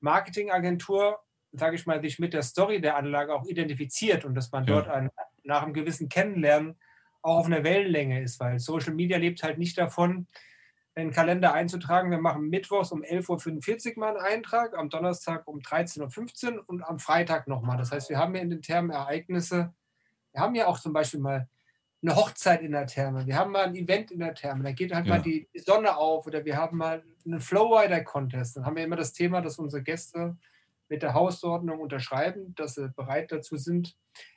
[0.00, 1.20] Marketingagentur,
[1.52, 4.74] sage ich mal, sich mit der Story der Anlage auch identifiziert und dass man ja.
[4.74, 5.10] dort ein,
[5.44, 6.76] nach einem gewissen Kennenlernen
[7.24, 10.26] auch auf einer Wellenlänge ist, weil Social Media lebt halt nicht davon,
[10.94, 12.10] einen Kalender einzutragen.
[12.10, 16.82] Wir machen mittwochs um 11.45 Uhr mal einen Eintrag, am Donnerstag um 13.15 Uhr und
[16.82, 17.78] am Freitag nochmal.
[17.78, 19.74] Das heißt, wir haben ja in den Thermen Ereignisse.
[20.32, 21.48] Wir haben ja auch zum Beispiel mal
[22.02, 23.26] eine Hochzeit in der Therme.
[23.26, 24.62] Wir haben mal ein Event in der Therme.
[24.62, 25.14] Da geht halt ja.
[25.14, 28.56] mal die Sonne auf oder wir haben mal einen Flowrider-Contest.
[28.56, 30.36] Dann haben wir immer das Thema, dass unsere Gäste
[30.88, 33.96] mit der Hausordnung unterschreiben, dass sie bereit dazu sind,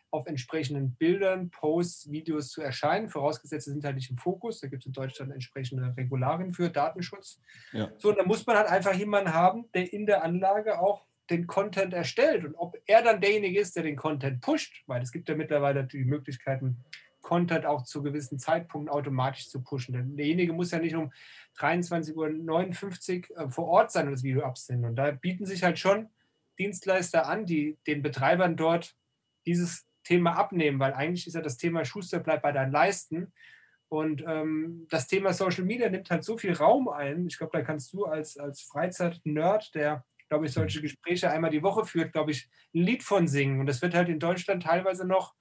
[0.10, 3.10] auf entsprechenden Bildern, Posts, Videos zu erscheinen.
[3.10, 4.60] Vorausgesetzt, sie sind halt nicht im Fokus.
[4.60, 7.42] Da gibt es in Deutschland entsprechende Regularien für Datenschutz.
[7.74, 7.92] Ja.
[7.98, 11.46] So, und da muss man halt einfach jemanden haben, der in der Anlage auch den
[11.46, 12.46] Content erstellt.
[12.46, 15.84] Und ob er dann derjenige ist, der den Content pusht, weil es gibt ja mittlerweile
[15.86, 16.84] die Möglichkeiten,
[17.22, 19.94] Content auch zu gewissen Zeitpunkten automatisch zu pushen.
[19.94, 21.12] Denn derjenige muss ja nicht um
[21.58, 24.86] 23.59 Uhr äh, vor Ort sein und das Video absenden.
[24.86, 26.08] Und da bieten sich halt schon
[26.58, 28.96] Dienstleister an, die den Betreibern dort
[29.46, 33.34] dieses Thema abnehmen, weil eigentlich ist ja das Thema Schuster bleibt bei deinen Leisten.
[33.90, 37.28] Und ähm, das Thema Social Media nimmt halt so viel Raum ein.
[37.28, 41.64] Ich glaube, da kannst du als, als Freizeit-Nerd, der, glaube ich, solche Gespräche einmal die
[41.64, 43.60] Woche führt, glaube ich, ein Lied von singen.
[43.60, 45.36] Und das wird halt in Deutschland teilweise noch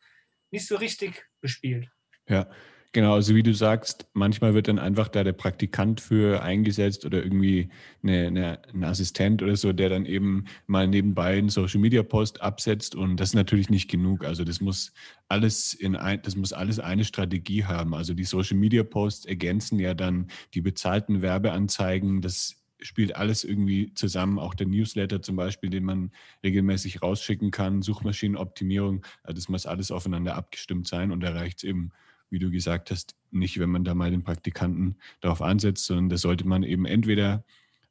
[0.50, 1.90] nicht so richtig bespielt.
[2.28, 2.48] Ja,
[2.96, 7.22] Genau, also wie du sagst, manchmal wird dann einfach da der Praktikant für eingesetzt oder
[7.22, 7.68] irgendwie
[8.02, 12.40] eine, eine, ein Assistent oder so, der dann eben mal nebenbei einen Social Media Post
[12.40, 14.24] absetzt und das ist natürlich nicht genug.
[14.24, 14.94] Also das muss
[15.28, 17.92] alles in ein, das muss alles eine Strategie haben.
[17.94, 22.22] Also die Social Media Posts ergänzen ja dann die bezahlten Werbeanzeigen.
[22.22, 24.38] Das spielt alles irgendwie zusammen.
[24.38, 29.04] Auch der Newsletter zum Beispiel, den man regelmäßig rausschicken kann, Suchmaschinenoptimierung.
[29.22, 31.92] Also das muss alles aufeinander abgestimmt sein und da reicht es eben
[32.30, 36.16] wie du gesagt hast, nicht, wenn man da mal den Praktikanten darauf ansetzt, sondern da
[36.16, 37.44] sollte man eben entweder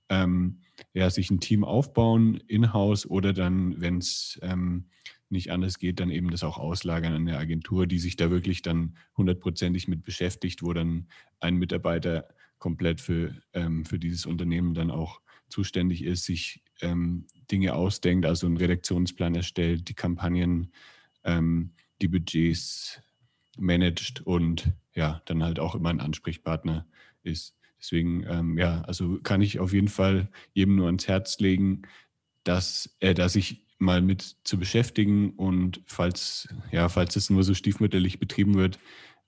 [0.10, 0.60] ähm,
[0.94, 4.86] ja, sich ein Team aufbauen, in-house, oder dann, wenn es ähm,
[5.30, 8.62] nicht anders geht, dann eben das auch auslagern an eine Agentur, die sich da wirklich
[8.62, 11.08] dann hundertprozentig mit beschäftigt, wo dann
[11.40, 12.28] ein Mitarbeiter
[12.60, 18.48] komplett für, ähm, für dieses Unternehmen dann auch zuständig ist, sich ähm, Dinge ausdenkt, also
[18.48, 20.72] einen Redaktionsplan erstellt, die Kampagnen,
[21.24, 21.72] ähm,
[22.02, 23.02] die Budgets
[23.58, 26.86] managt und ja, dann halt auch immer ein Ansprechpartner
[27.24, 27.56] ist.
[27.80, 31.84] Deswegen, ähm, ja, also kann ich auf jeden Fall jedem nur ans Herz legen,
[32.44, 37.54] dass er da sich mal mit zu beschäftigen und falls, ja, falls es nur so
[37.54, 38.80] stiefmütterlich betrieben wird,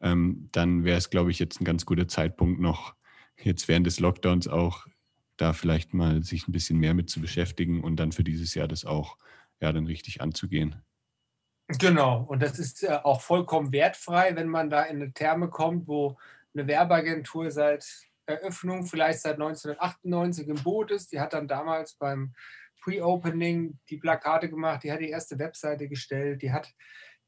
[0.01, 2.95] ähm, dann wäre es, glaube ich, jetzt ein ganz guter Zeitpunkt noch
[3.43, 4.87] jetzt während des Lockdowns auch
[5.37, 8.67] da vielleicht mal sich ein bisschen mehr mit zu beschäftigen und dann für dieses Jahr
[8.67, 9.17] das auch
[9.59, 10.75] ja dann richtig anzugehen.
[11.67, 15.87] Genau, und das ist äh, auch vollkommen wertfrei, wenn man da in eine Therme kommt,
[15.87, 16.17] wo
[16.53, 17.85] eine Werbeagentur seit
[18.25, 21.11] Eröffnung, vielleicht seit 1998 im Boot ist.
[21.11, 22.33] Die hat dann damals beim
[22.81, 26.73] Pre-Opening die Plakate gemacht, die hat die erste Webseite gestellt, die hat,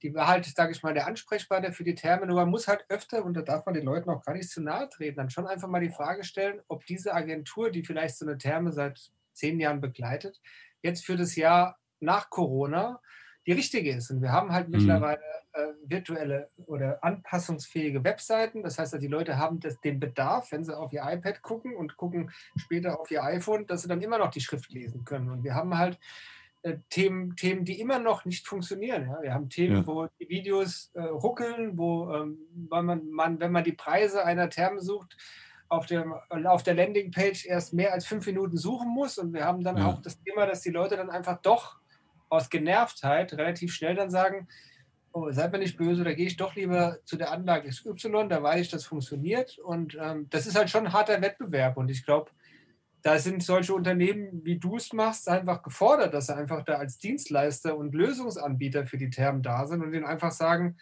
[0.02, 2.26] die war halt, sage ich mal, der Ansprechpartner für die Therme.
[2.26, 4.62] Nur man muss halt öfter, und da darf man den Leuten auch gar nicht zu
[4.62, 8.26] nahe treten, dann schon einfach mal die Frage stellen, ob diese Agentur, die vielleicht so
[8.26, 10.40] eine Therme seit zehn Jahren begleitet,
[10.82, 13.02] jetzt für das Jahr nach Corona
[13.50, 14.12] die richtige ist.
[14.12, 14.78] Und wir haben halt mhm.
[14.78, 15.22] mittlerweile
[15.54, 18.62] äh, virtuelle oder anpassungsfähige Webseiten.
[18.62, 21.98] Das heißt, die Leute haben das, den Bedarf, wenn sie auf ihr iPad gucken und
[21.98, 25.32] gucken später auf ihr iPhone, dass sie dann immer noch die Schrift lesen können.
[25.32, 25.98] Und wir haben halt
[26.62, 29.08] äh, Themen, Themen, die immer noch nicht funktionieren.
[29.08, 29.20] Ja?
[29.24, 29.88] Wir haben Themen, ja.
[29.88, 32.38] wo die Videos äh, ruckeln, wo ähm,
[32.70, 35.18] man, man, wenn man die Preise einer Therme sucht,
[35.70, 39.18] auf, dem, auf der Landingpage erst mehr als fünf Minuten suchen muss.
[39.18, 39.88] Und wir haben dann ja.
[39.88, 41.79] auch das Thema, dass die Leute dann einfach doch
[42.30, 44.48] aus Genervtheit relativ schnell dann sagen,
[45.12, 48.42] oh, seid mir nicht böse, da gehe ich doch lieber zu der Anlage XY, da
[48.44, 49.58] weiß ich, das funktioniert.
[49.58, 51.78] Und ähm, das ist halt schon ein harter Wettbewerb.
[51.78, 52.32] Und ich glaube,
[53.02, 56.98] da sind solche Unternehmen, wie du es machst, einfach gefordert, dass sie einfach da als
[56.98, 60.78] Dienstleister und Lösungsanbieter für die Thermen da sind und denen einfach sagen,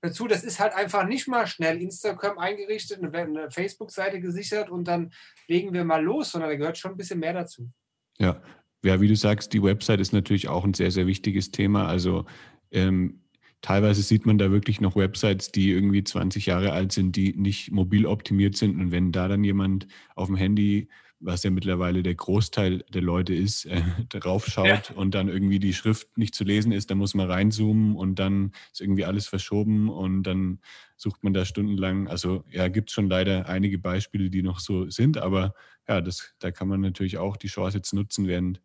[0.00, 5.12] dazu, das ist halt einfach nicht mal schnell Instagram eingerichtet, eine Facebook-Seite gesichert und dann
[5.46, 7.70] legen wir mal los, sondern da gehört schon ein bisschen mehr dazu.
[8.18, 8.42] Ja,
[8.82, 11.86] ja, wie du sagst, die Website ist natürlich auch ein sehr, sehr wichtiges Thema.
[11.86, 12.24] Also
[12.70, 13.20] ähm,
[13.62, 17.72] teilweise sieht man da wirklich noch Websites, die irgendwie 20 Jahre alt sind, die nicht
[17.72, 18.80] mobil optimiert sind.
[18.80, 20.88] Und wenn da dann jemand auf dem Handy,
[21.20, 24.96] was ja mittlerweile der Großteil der Leute ist, äh, drauf schaut ja.
[24.96, 28.52] und dann irgendwie die Schrift nicht zu lesen ist, dann muss man reinzoomen und dann
[28.72, 30.60] ist irgendwie alles verschoben und dann
[30.96, 32.08] sucht man da stundenlang.
[32.08, 35.54] Also ja, gibt es schon leider einige Beispiele, die noch so sind, aber
[35.86, 38.60] ja, das, da kann man natürlich auch die Chance jetzt nutzen, während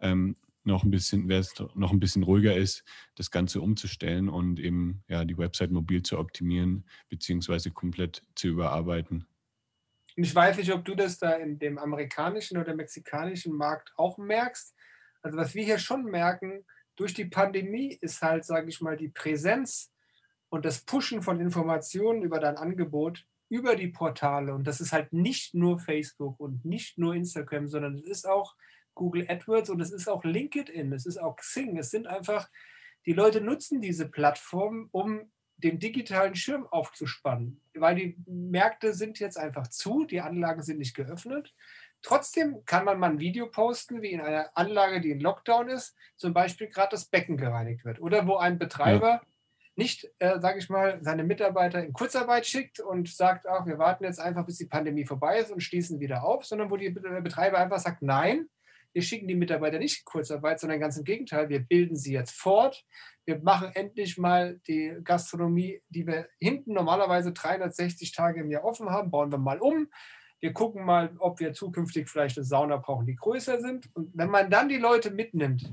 [0.00, 2.84] ähm, noch ein bisschen, wer es noch ein bisschen ruhiger ist,
[3.14, 9.26] das Ganze umzustellen und eben ja die Website mobil zu optimieren beziehungsweise komplett zu überarbeiten.
[10.22, 14.74] Ich weiß nicht, ob du das da in dem amerikanischen oder mexikanischen Markt auch merkst.
[15.22, 16.64] Also was wir hier schon merken,
[16.96, 19.92] durch die Pandemie ist halt, sage ich mal, die Präsenz
[20.50, 24.54] und das Pushen von Informationen über dein Angebot über die Portale.
[24.54, 28.54] Und das ist halt nicht nur Facebook und nicht nur Instagram, sondern es ist auch
[28.94, 31.76] Google AdWords und es ist auch LinkedIn, es ist auch Xing.
[31.76, 32.48] Es sind einfach,
[33.06, 39.38] die Leute nutzen diese Plattform, um den digitalen Schirm aufzuspannen, weil die Märkte sind jetzt
[39.38, 41.54] einfach zu, die Anlagen sind nicht geöffnet.
[42.02, 45.94] Trotzdem kann man mal ein Video posten, wie in einer Anlage, die in Lockdown ist,
[46.16, 49.20] zum Beispiel gerade das Becken gereinigt wird oder wo ein Betreiber ja
[49.80, 54.04] nicht, äh, sage ich mal, seine Mitarbeiter in Kurzarbeit schickt und sagt, ach, wir warten
[54.04, 57.58] jetzt einfach, bis die Pandemie vorbei ist und schließen wieder auf, sondern wo die Betreiber
[57.58, 58.46] einfach sagt, nein,
[58.92, 62.32] wir schicken die Mitarbeiter nicht in Kurzarbeit, sondern ganz im Gegenteil, wir bilden sie jetzt
[62.32, 62.84] fort.
[63.24, 68.90] Wir machen endlich mal die Gastronomie, die wir hinten normalerweise 360 Tage im Jahr offen
[68.90, 69.88] haben, bauen wir mal um.
[70.40, 73.94] Wir gucken mal, ob wir zukünftig vielleicht eine Sauna brauchen, die größer sind.
[73.94, 75.72] Und wenn man dann die Leute mitnimmt,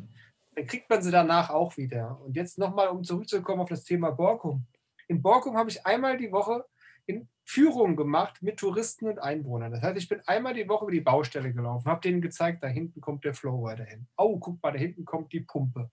[0.56, 2.20] dann kriegt man sie danach auch wieder.
[2.24, 4.66] Und jetzt nochmal, um zurückzukommen auf das Thema Borkum.
[5.08, 6.66] In Borkum habe ich einmal die Woche
[7.08, 9.72] in Führungen gemacht mit Touristen und Einwohnern.
[9.72, 12.68] Das heißt, ich bin einmal die Woche über die Baustelle gelaufen, habe denen gezeigt, da
[12.68, 14.08] hinten kommt der Flowrider hin.
[14.18, 15.90] Oh, guck mal, da hinten kommt die Pumpe.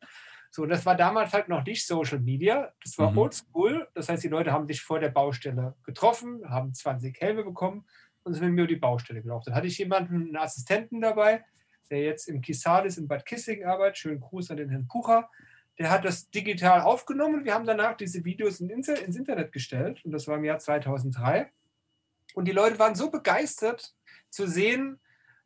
[0.50, 3.18] So, das war damals halt noch nicht Social Media, das war mhm.
[3.18, 3.88] oldschool.
[3.94, 7.86] Das heißt, die Leute haben sich vor der Baustelle getroffen, haben 20 Helme bekommen
[8.24, 9.46] und sind mit mir über die Baustelle gelaufen.
[9.46, 11.44] Dann hatte ich jemanden, einen Assistenten dabei,
[11.90, 13.98] der jetzt im Kisalis in Bad Kissing arbeitet.
[13.98, 15.28] Schönen Gruß an den Herrn Pucher.
[15.78, 17.44] Der hat das digital aufgenommen.
[17.44, 21.50] Wir haben danach diese Videos ins Internet gestellt und das war im Jahr 2003.
[22.34, 23.94] Und die Leute waren so begeistert
[24.30, 25.00] zu sehen,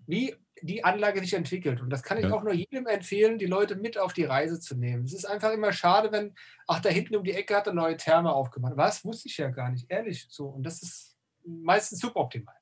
[0.06, 1.80] wie die Anlage sich entwickelt.
[1.80, 2.32] Und das kann ich ja.
[2.32, 5.04] auch nur jedem empfehlen, die Leute mit auf die Reise zu nehmen.
[5.04, 6.34] Es ist einfach immer schade, wenn,
[6.66, 8.76] ach, da hinten um die Ecke hat eine neue Therme aufgemacht.
[8.76, 9.04] Was?
[9.04, 10.26] Wusste ich ja gar nicht, ehrlich.
[10.30, 10.46] So.
[10.46, 12.57] Und das ist meistens suboptimal.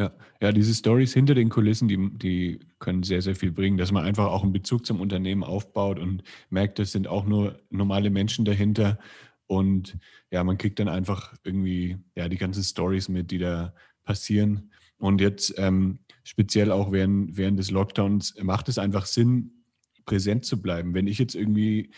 [0.00, 3.92] Ja, ja diese Stories hinter den Kulissen, die, die können sehr, sehr viel bringen, dass
[3.92, 8.08] man einfach auch einen Bezug zum Unternehmen aufbaut und merkt, es sind auch nur normale
[8.08, 8.98] Menschen dahinter.
[9.46, 9.98] Und
[10.30, 13.74] ja, man kriegt dann einfach irgendwie ja, die ganzen Stories mit, die da
[14.04, 14.70] passieren.
[14.96, 19.64] Und jetzt ähm, speziell auch während, während des Lockdowns macht es einfach Sinn,
[20.06, 20.94] präsent zu bleiben.
[20.94, 21.90] Wenn ich jetzt irgendwie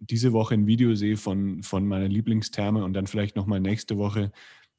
[0.00, 4.32] diese Woche ein Video sehe von, von meiner Lieblingstherme und dann vielleicht nochmal nächste Woche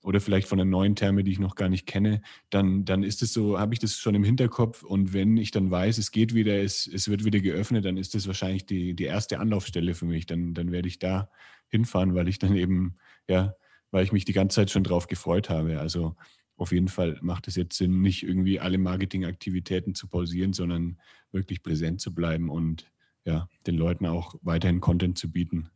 [0.08, 3.22] oder vielleicht von einer neuen Therme, die ich noch gar nicht kenne, dann, dann ist
[3.22, 6.34] es so, habe ich das schon im Hinterkopf und wenn ich dann weiß, es geht
[6.34, 10.05] wieder, es, es wird wieder geöffnet, dann ist das wahrscheinlich die, die erste Anlaufstelle für
[10.05, 10.26] mich.
[10.26, 11.30] Dann, dann werde ich da
[11.68, 12.95] hinfahren, weil ich dann eben,
[13.28, 13.53] ja,
[13.91, 15.78] weil ich mich die ganze Zeit schon drauf gefreut habe.
[15.82, 16.16] Also
[16.55, 21.01] auf jeden Fall macht es jetzt Sinn, nicht irgendwie alle Marketingaktivitäten zu pausieren, sondern
[21.34, 22.89] wirklich präsent zu bleiben und
[23.26, 25.70] ja, den Leuten auch weiterhin Content zu bieten.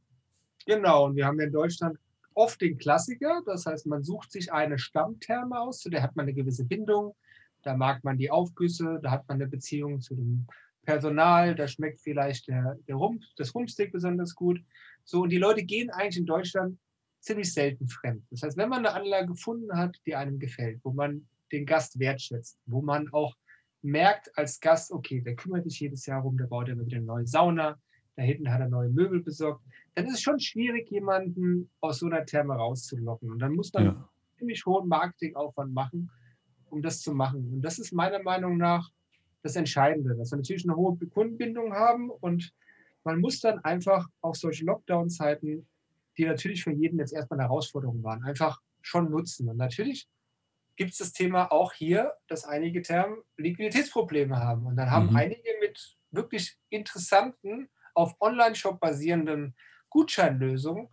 [0.66, 1.98] Genau, und wir haben ja in Deutschland
[2.34, 6.24] oft den Klassiker, das heißt, man sucht sich eine Stammtherme aus, zu der hat man
[6.24, 7.16] eine gewisse Bindung,
[7.64, 10.48] da mag man die Aufgüsse, da hat man eine Beziehung zu dem
[10.84, 14.60] Personal, da schmeckt vielleicht der, der Rumpf, das Rumpsteak besonders gut.
[15.04, 16.80] So, und die Leute gehen eigentlich in Deutschland
[17.20, 18.24] ziemlich selten fremd.
[18.32, 22.00] Das heißt, wenn man eine Anlage gefunden hat, die einem gefällt, wo man den Gast
[22.00, 23.36] wertschätzt, wo man auch
[23.84, 27.06] merkt als Gast, okay, der kümmert sich jedes Jahr rum, der baut immer wieder eine
[27.06, 27.80] neue Sauna,
[28.16, 29.64] da hinten hat er neue Möbel besorgt,
[29.96, 33.32] dann ist es schon schwierig, jemanden aus so einer Therme rauszulocken.
[33.32, 34.10] Und dann muss man ja.
[34.38, 36.10] ziemlich hohen Marketingaufwand machen,
[36.70, 37.52] um das zu machen.
[37.54, 38.90] Und das ist meiner Meinung nach
[39.44, 42.54] das Entscheidende, dass wir natürlich eine hohe Kundenbindung haben und
[43.04, 45.68] man muss dann einfach auch solche Lockdown-Zeiten
[46.18, 49.50] die natürlich für jeden jetzt erstmal eine Herausforderung waren, einfach schon nutzen.
[49.50, 50.08] Und natürlich
[50.76, 54.66] gibt es das Thema auch hier, dass einige Termen Liquiditätsprobleme haben.
[54.66, 55.16] Und dann haben mhm.
[55.16, 59.56] einige mit wirklich interessanten, auf Online-Shop basierenden
[59.92, 60.90] Gutscheinlösungen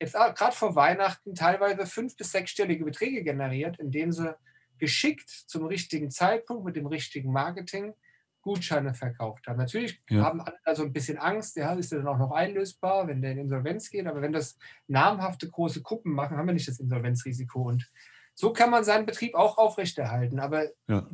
[0.00, 4.34] jetzt gerade vor Weihnachten teilweise fünf- bis sechsstellige Beträge generiert, indem sie
[4.78, 7.94] geschickt zum richtigen Zeitpunkt mit dem richtigen Marketing
[8.42, 9.58] Gutscheine verkauft haben.
[9.58, 10.22] Natürlich ja.
[10.22, 13.32] haben alle also ein bisschen Angst, ja, ist der dann auch noch einlösbar, wenn der
[13.32, 14.06] in Insolvenz geht.
[14.06, 14.56] Aber wenn das
[14.88, 17.60] namhafte große Gruppen machen, haben wir nicht das Insolvenzrisiko.
[17.60, 17.90] Und
[18.34, 20.40] so kann man seinen Betrieb auch aufrechterhalten.
[20.40, 21.06] Aber ja.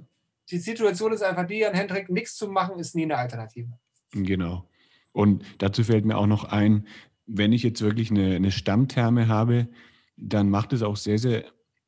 [0.49, 3.73] die Situation ist einfach die, an Hendrik nichts zu machen, ist nie eine Alternative.
[4.13, 4.69] Genau.
[5.11, 6.87] Und dazu fällt mir auch noch ein,
[7.27, 9.69] wenn ich jetzt wirklich eine, eine Stammtherme habe,
[10.17, 11.45] dann macht es auch sehr, sehr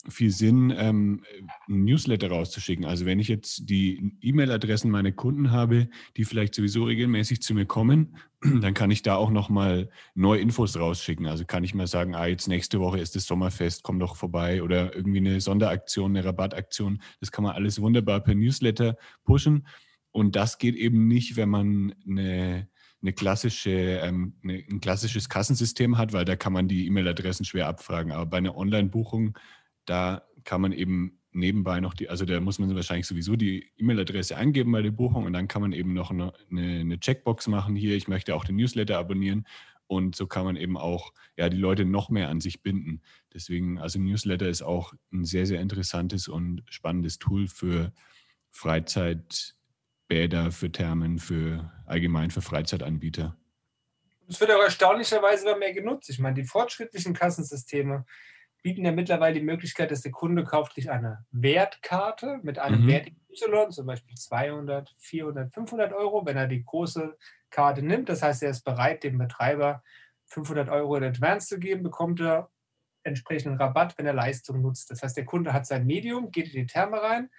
[0.09, 1.25] viel Sinn, ähm,
[1.69, 2.85] ein Newsletter rauszuschicken.
[2.85, 7.67] Also wenn ich jetzt die E-Mail-Adressen meiner Kunden habe, die vielleicht sowieso regelmäßig zu mir
[7.67, 11.27] kommen, dann kann ich da auch nochmal neue Infos rausschicken.
[11.27, 14.63] Also kann ich mal sagen, ah, jetzt nächste Woche ist das Sommerfest, komm doch vorbei
[14.63, 17.03] oder irgendwie eine Sonderaktion, eine Rabattaktion.
[17.21, 19.67] Das kann man alles wunderbar per Newsletter pushen.
[20.11, 22.69] Und das geht eben nicht, wenn man eine
[23.01, 27.69] eine klassische, ähm, eine, ein klassisches Kassensystem hat, weil da kann man die E-Mail-Adressen schwer
[27.69, 28.13] abfragen.
[28.13, 29.37] Aber bei einer Online-Buchung
[29.89, 34.37] da kann man eben nebenbei noch die, also da muss man wahrscheinlich sowieso die E-Mail-Adresse
[34.37, 37.95] eingeben bei der Buchung und dann kann man eben noch eine, eine, Checkbox machen hier,
[37.95, 39.47] ich möchte auch den Newsletter abonnieren
[39.87, 43.01] und so kann man eben auch ja, die Leute noch mehr an sich binden.
[43.33, 47.93] Deswegen, also Newsletter ist auch ein sehr, sehr interessantes und spannendes Tool für
[50.09, 53.37] Freizeitbäder, für Thermen, für allgemein für Freizeitanbieter.
[54.29, 56.11] Es wird auch erstaunlicherweise immer mehr genutzt.
[56.11, 58.05] Ich meine, die fortschrittlichen Kassensysteme,
[58.63, 62.89] bieten ja mittlerweile die Möglichkeit, dass der Kunde kauft sich eine Wertkarte mit einem mhm.
[62.89, 67.17] Wert Y, zum Beispiel 200, 400, 500 Euro, wenn er die große
[67.51, 68.09] Karte nimmt.
[68.09, 69.83] Das heißt, er ist bereit, dem Betreiber
[70.27, 72.51] 500 Euro in Advance zu geben, bekommt er
[73.05, 74.91] entsprechenden Rabatt, wenn er Leistung nutzt.
[74.91, 77.31] Das heißt, der Kunde hat sein Medium, geht in die Therme rein,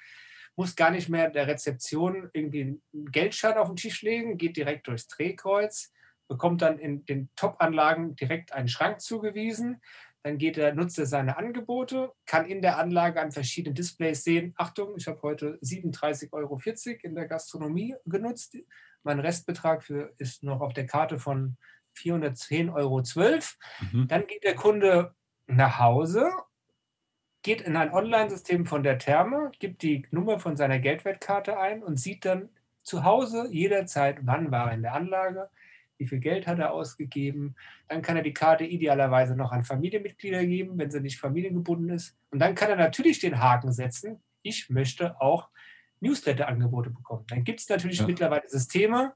[0.60, 2.82] muss gar nicht mehr der Rezeption irgendwie einen
[3.14, 5.93] Geldschein auf den Tisch legen, geht direkt durchs Drehkreuz,
[6.28, 9.82] bekommt dann in den Top-Anlagen direkt einen Schrank zugewiesen,
[10.22, 14.53] dann geht er, nutzt er seine Angebote, kann in der Anlage an verschiedenen Displays sehen,
[14.57, 16.60] Achtung, ich habe heute 37,40 Euro
[17.03, 18.57] in der Gastronomie genutzt.
[19.03, 21.55] Mein Restbetrag für, ist noch auf der Karte von
[21.95, 23.01] 410,12 Euro.
[23.93, 24.10] Mhm.
[24.10, 25.16] Dann geht der Kunde
[25.47, 26.30] nach Hause,
[27.50, 32.00] geht in ein Online-System von der Therme, gibt die Nummer von seiner Geldwertkarte ein und
[32.00, 32.50] sieht dann
[32.84, 35.50] zu Hause jederzeit, wann war er in der Anlage,
[35.97, 37.56] wie viel Geld hat er ausgegeben.
[37.88, 42.16] Dann kann er die Karte idealerweise noch an Familienmitglieder geben, wenn sie nicht familiengebunden ist.
[42.30, 45.50] Und dann kann er natürlich den Haken setzen, ich möchte auch
[46.02, 47.26] Newsletter-Angebote bekommen.
[47.30, 48.06] Dann gibt es natürlich ja.
[48.06, 49.14] mittlerweile Systeme,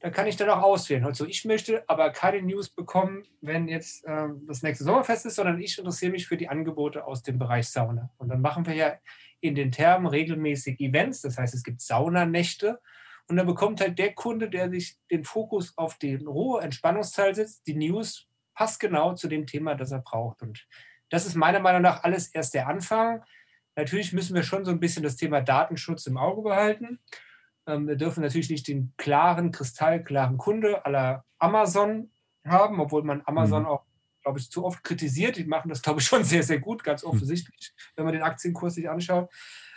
[0.00, 1.04] da kann ich dann auch auswählen.
[1.04, 5.60] Also ich möchte aber keine News bekommen, wenn jetzt äh, das nächste Sommerfest ist, sondern
[5.60, 8.10] ich interessiere mich für die Angebote aus dem Bereich Sauna.
[8.18, 8.94] Und dann machen wir ja
[9.40, 12.80] in den Termen regelmäßig Events, das heißt es gibt Saunanächte
[13.28, 17.66] und dann bekommt halt der Kunde, der sich den Fokus auf den rohe Entspannungsteil setzt,
[17.66, 20.42] die News passt genau zu dem Thema, das er braucht.
[20.42, 20.66] Und
[21.10, 23.22] das ist meiner Meinung nach alles erst der Anfang.
[23.76, 27.00] Natürlich müssen wir schon so ein bisschen das Thema Datenschutz im Auge behalten.
[27.68, 32.10] Ähm, wir dürfen natürlich nicht den klaren, kristallklaren Kunde aller Amazon
[32.44, 33.68] haben, obwohl man Amazon mhm.
[33.68, 33.84] auch,
[34.22, 35.36] glaube ich, zu oft kritisiert.
[35.36, 38.74] Die machen das, glaube ich, schon sehr, sehr gut, ganz offensichtlich, wenn man den Aktienkurs
[38.74, 39.30] sich anschaut.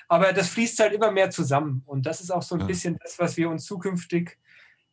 [0.08, 1.84] Aber das fließt halt immer mehr zusammen.
[1.86, 2.68] Und das ist auch so ein ja.
[2.68, 4.38] bisschen das, was wir uns zukünftig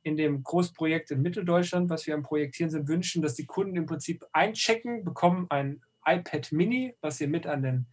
[0.03, 3.87] in dem Großprojekt in Mitteldeutschland, was wir am Projektieren sind, wünschen, dass die Kunden im
[3.87, 7.87] Prinzip einchecken, bekommen ein iPad Mini, was sie mit an, den,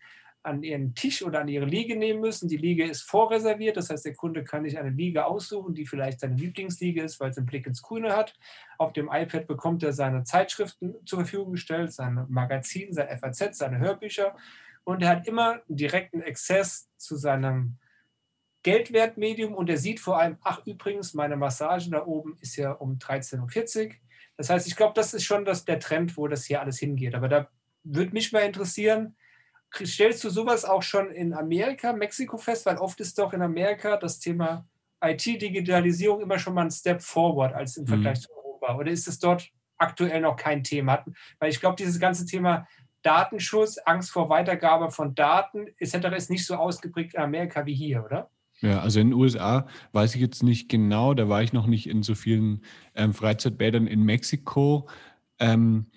[0.46, 2.48] an ihren Tisch oder an ihre Liege nehmen müssen.
[2.48, 6.20] Die Liege ist vorreserviert, das heißt, der Kunde kann sich eine Liege aussuchen, die vielleicht
[6.20, 8.34] seine Lieblingsliege ist, weil es einen Blick ins Grüne hat.
[8.78, 13.80] Auf dem iPad bekommt er seine Zeitschriften zur Verfügung gestellt, sein Magazin, sein FAZ, seine
[13.80, 14.36] Hörbücher
[14.86, 17.78] und er hat immer direkten Access zu seinem
[18.64, 22.98] Geldwertmedium und er sieht vor allem, ach übrigens, meine Massage da oben ist ja um
[22.98, 23.94] 13.40 Uhr.
[24.38, 27.16] Das heißt, ich glaube, das ist schon das, der Trend, wo das hier alles hingeht.
[27.16, 27.50] Aber da
[27.84, 29.16] würde mich mal interessieren,
[29.84, 32.66] stellst du sowas auch schon in Amerika, Mexiko fest?
[32.66, 34.66] Weil oft ist doch in Amerika das Thema
[35.02, 38.22] IT-Digitalisierung immer schon mal ein Step forward als im Vergleich mhm.
[38.22, 38.76] zu Europa.
[38.78, 41.06] Oder ist es dort aktuell noch kein Thema?
[41.40, 42.68] Weil ich glaube, dieses ganze Thema
[43.02, 46.16] Datenschutz, Angst vor Weitergabe von Daten etc.
[46.16, 48.30] ist nicht so ausgeprägt in Amerika wie hier, oder?
[48.62, 51.88] Ja, also in den USA weiß ich jetzt nicht genau, da war ich noch nicht
[51.88, 52.64] in so vielen
[52.96, 54.88] ähm, Freizeitbädern in Mexiko.
[55.40, 55.88] Ähm,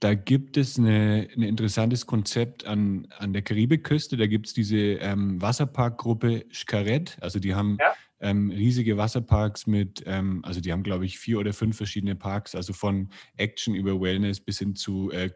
[0.00, 4.16] da gibt es eine, ein interessantes Konzept an, an der Karibikküste.
[4.16, 7.16] Da gibt es diese ähm, Wasserparkgruppe Xcaret.
[7.20, 7.92] Also die haben ja.
[8.20, 12.54] ähm, riesige Wasserparks mit, ähm, also die haben, glaube ich, vier oder fünf verschiedene Parks,
[12.54, 15.30] also von Action über Wellness bis hin zu äh,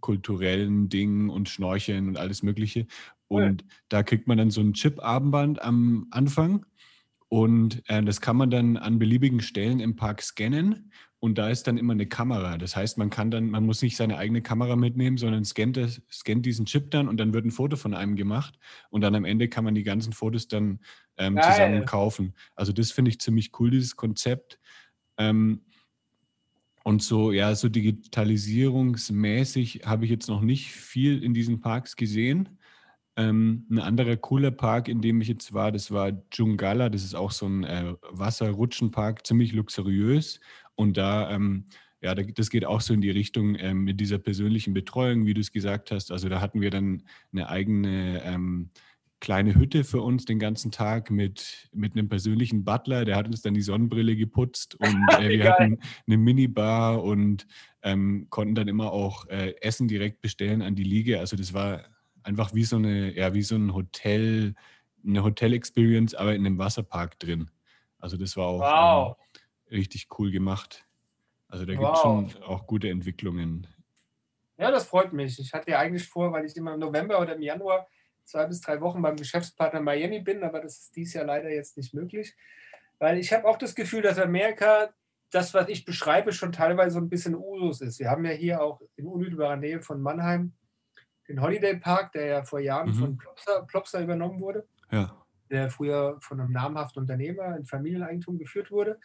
[0.00, 2.86] kulturellen Dingen und Schnorcheln und alles Mögliche.
[3.28, 3.68] Und cool.
[3.88, 6.66] da kriegt man dann so ein Chip-Armband am Anfang.
[7.28, 10.90] Und äh, das kann man dann an beliebigen Stellen im Park scannen.
[11.20, 12.58] Und da ist dann immer eine Kamera.
[12.58, 16.00] Das heißt, man kann dann, man muss nicht seine eigene Kamera mitnehmen, sondern scannt, das,
[16.10, 18.56] scannt diesen Chip dann und dann wird ein Foto von einem gemacht.
[18.90, 20.78] Und dann am Ende kann man die ganzen Fotos dann
[21.16, 22.34] ähm, zusammen kaufen.
[22.54, 24.60] Also das finde ich ziemlich cool, dieses Konzept.
[25.16, 25.62] Ähm,
[26.84, 32.57] und so, ja, so digitalisierungsmäßig habe ich jetzt noch nicht viel in diesen Parks gesehen.
[33.18, 36.88] Ähm, ein anderer cooler Park, in dem ich jetzt war, das war Jungala.
[36.88, 40.38] Das ist auch so ein äh, Wasserrutschenpark, ziemlich luxuriös.
[40.76, 41.64] Und da, ähm,
[42.00, 45.40] ja, das geht auch so in die Richtung ähm, mit dieser persönlichen Betreuung, wie du
[45.40, 46.12] es gesagt hast.
[46.12, 47.02] Also da hatten wir dann
[47.32, 48.70] eine eigene ähm,
[49.18, 53.42] kleine Hütte für uns den ganzen Tag mit, mit einem persönlichen Butler, der hat uns
[53.42, 57.48] dann die Sonnenbrille geputzt und äh, wir hatten eine Minibar und
[57.82, 61.18] ähm, konnten dann immer auch äh, Essen direkt bestellen an die Liege.
[61.18, 61.82] Also das war
[62.28, 64.54] einfach wie so eine, ja, wie so ein Hotel,
[65.04, 67.50] eine Hotel-Experience, aber in einem Wasserpark drin.
[67.98, 69.16] Also das war auch wow.
[69.70, 70.86] ähm, richtig cool gemacht.
[71.48, 73.66] Also da gibt es schon auch gute Entwicklungen.
[74.58, 75.38] Ja, das freut mich.
[75.38, 77.88] Ich hatte ja eigentlich vor, weil ich immer im November oder im Januar
[78.24, 81.78] zwei bis drei Wochen beim Geschäftspartner Miami bin, aber das ist dieses Jahr leider jetzt
[81.78, 82.36] nicht möglich.
[82.98, 84.90] Weil ich habe auch das Gefühl, dass Amerika
[85.30, 87.98] das, was ich beschreibe, schon teilweise so ein bisschen Usus ist.
[87.98, 90.52] Wir haben ja hier auch in unmittelbarer Nähe von Mannheim
[91.28, 92.94] den Holiday Park, der ja vor Jahren mhm.
[92.94, 94.66] von Plopsa, Plopsa, übernommen wurde.
[94.90, 95.14] Ja.
[95.50, 98.98] Der früher von einem namhaften Unternehmer in Familieneigentum geführt wurde.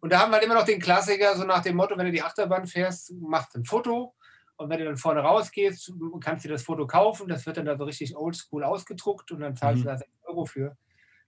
[0.00, 2.12] Und da haben wir halt immer noch den Klassiker, so nach dem Motto, wenn du
[2.12, 4.14] die Achterbahn fährst, machst ein Foto.
[4.56, 7.28] Und wenn du dann vorne rausgehst, kannst du das Foto kaufen.
[7.28, 9.84] Das wird dann da so richtig oldschool ausgedruckt und dann zahlst mhm.
[9.84, 10.76] du da 6 Euro für.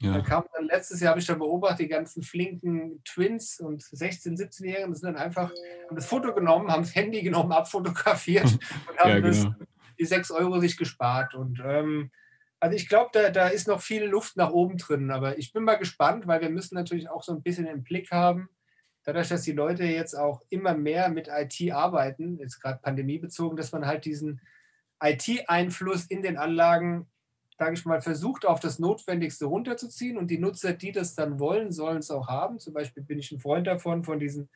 [0.02, 0.14] Ja.
[0.14, 4.38] Dann kam dann letztes Jahr habe ich dann beobachtet, die ganzen flinken Twins und 16-,
[4.38, 5.50] 17-Jährigen sind dann einfach,
[5.86, 8.44] haben das Foto genommen, haben das Handy genommen, abfotografiert
[8.88, 9.28] und haben ja, genau.
[9.28, 9.46] das
[10.00, 11.34] die 6 Euro sich gespart.
[11.34, 12.10] Und ähm,
[12.58, 15.10] also ich glaube, da, da ist noch viel Luft nach oben drin.
[15.10, 18.10] Aber ich bin mal gespannt, weil wir müssen natürlich auch so ein bisschen im Blick
[18.10, 18.48] haben,
[19.04, 23.72] dadurch, dass die Leute jetzt auch immer mehr mit IT arbeiten, jetzt gerade pandemiebezogen, dass
[23.72, 24.40] man halt diesen
[25.02, 27.08] IT-Einfluss in den Anlagen,
[27.58, 30.16] sage ich mal, versucht, auf das Notwendigste runterzuziehen.
[30.16, 32.58] Und die Nutzer, die das dann wollen, sollen es auch haben.
[32.58, 34.50] Zum Beispiel bin ich ein Freund davon, von diesen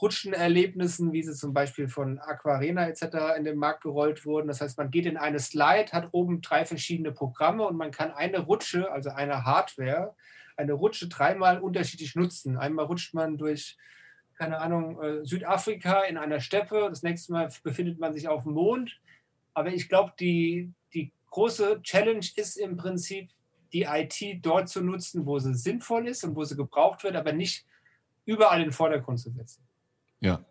[0.00, 3.36] Rutschenerlebnissen, wie sie zum Beispiel von Aquarena etc.
[3.36, 4.48] in den Markt gerollt wurden.
[4.48, 8.10] Das heißt, man geht in eine Slide, hat oben drei verschiedene Programme und man kann
[8.10, 10.14] eine Rutsche, also eine Hardware,
[10.56, 12.56] eine Rutsche dreimal unterschiedlich nutzen.
[12.56, 13.76] Einmal rutscht man durch,
[14.36, 18.52] keine Ahnung, äh, Südafrika in einer Steppe, das nächste Mal befindet man sich auf dem
[18.52, 19.00] Mond.
[19.54, 23.30] Aber ich glaube, die, die große Challenge ist im Prinzip,
[23.72, 27.32] die IT dort zu nutzen, wo sie sinnvoll ist und wo sie gebraucht wird, aber
[27.32, 27.66] nicht
[28.24, 29.62] überall in den Vordergrund zu setzen.
[30.22, 30.44] Ja,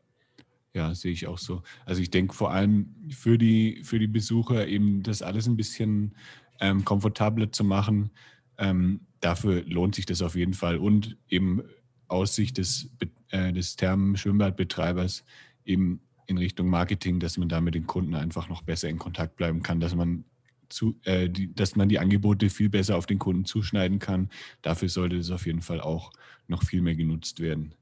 [0.73, 1.63] ja, sehe ich auch so.
[1.85, 6.15] Also ich denke vor allem für die, für die Besucher eben das alles ein bisschen
[6.59, 8.11] ähm, komfortabler zu machen.
[8.57, 10.77] Ähm, dafür lohnt sich das auf jeden Fall.
[10.77, 11.63] Und eben
[12.07, 12.89] aus Sicht des,
[13.29, 15.25] äh, des Thermen-Schwimmbadbetreibers
[15.65, 19.35] eben in Richtung Marketing, dass man da mit den Kunden einfach noch besser in Kontakt
[19.35, 20.23] bleiben kann, dass man
[20.69, 24.29] zu, äh, die, dass man die Angebote viel besser auf den Kunden zuschneiden kann.
[24.61, 26.13] Dafür sollte es auf jeden Fall auch
[26.47, 27.75] noch viel mehr genutzt werden.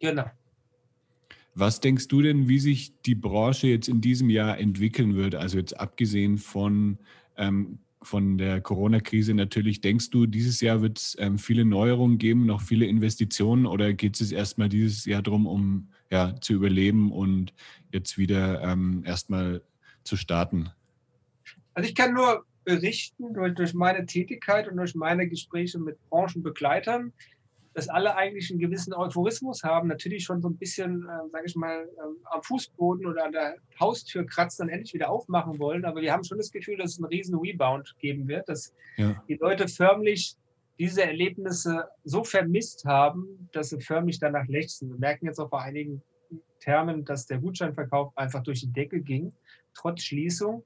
[0.00, 0.28] Genau.
[1.58, 5.34] Was denkst du denn, wie sich die Branche jetzt in diesem Jahr entwickeln wird?
[5.34, 6.98] Also jetzt abgesehen von,
[7.36, 12.46] ähm, von der Corona-Krise natürlich, denkst du, dieses Jahr wird es ähm, viele Neuerungen geben,
[12.46, 17.52] noch viele Investitionen oder geht es erstmal dieses Jahr darum, um ja, zu überleben und
[17.92, 19.60] jetzt wieder ähm, erstmal
[20.04, 20.70] zu starten?
[21.74, 27.12] Also ich kann nur berichten durch, durch meine Tätigkeit und durch meine Gespräche mit Branchenbegleitern,
[27.74, 31.56] dass alle eigentlich einen gewissen Euphorismus haben, natürlich schon so ein bisschen, äh, sage ich
[31.56, 35.84] mal, äh, am Fußboden oder an der Haustür kratzen und endlich wieder aufmachen wollen.
[35.84, 39.22] Aber wir haben schon das Gefühl, dass es einen riesen Rebound geben wird, dass ja.
[39.28, 40.36] die Leute förmlich
[40.78, 44.90] diese Erlebnisse so vermisst haben, dass sie förmlich danach lechzen.
[44.90, 46.02] Wir merken jetzt auch bei einigen
[46.60, 49.32] Termen, dass der Gutscheinverkauf einfach durch die Decke ging,
[49.74, 50.64] trotz Schließung.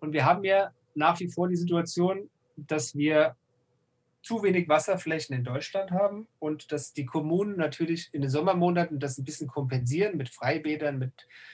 [0.00, 3.36] Und wir haben ja nach wie vor die Situation, dass wir
[4.24, 9.18] zu wenig Wasserflächen in Deutschland haben und dass die Kommunen natürlich in den Sommermonaten das
[9.18, 11.12] ein bisschen kompensieren mit Freibädern, mit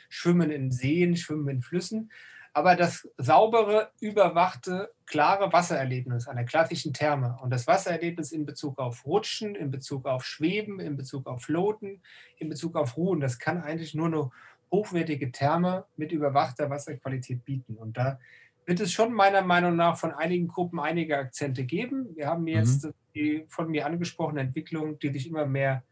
[0.08, 2.12] Schwimmen in Seen, Schwimmen in Flüssen.
[2.52, 9.04] Aber das saubere, überwachte, klare Wassererlebnis einer klassischen Therme und das Wassererlebnis in Bezug auf
[9.04, 12.02] Rutschen, in Bezug auf Schweben, in Bezug auf Floten,
[12.38, 14.30] in Bezug auf Ruhen, das kann eigentlich nur eine
[14.70, 17.74] hochwertige Therme mit überwachter Wasserqualität bieten.
[17.74, 18.20] Und da
[18.66, 22.14] wird es schon meiner Meinung nach von einigen Gruppen einige Akzente geben.
[22.14, 22.92] Wir haben jetzt mhm.
[23.14, 25.82] die von mir angesprochene Entwicklung, die sich immer mehr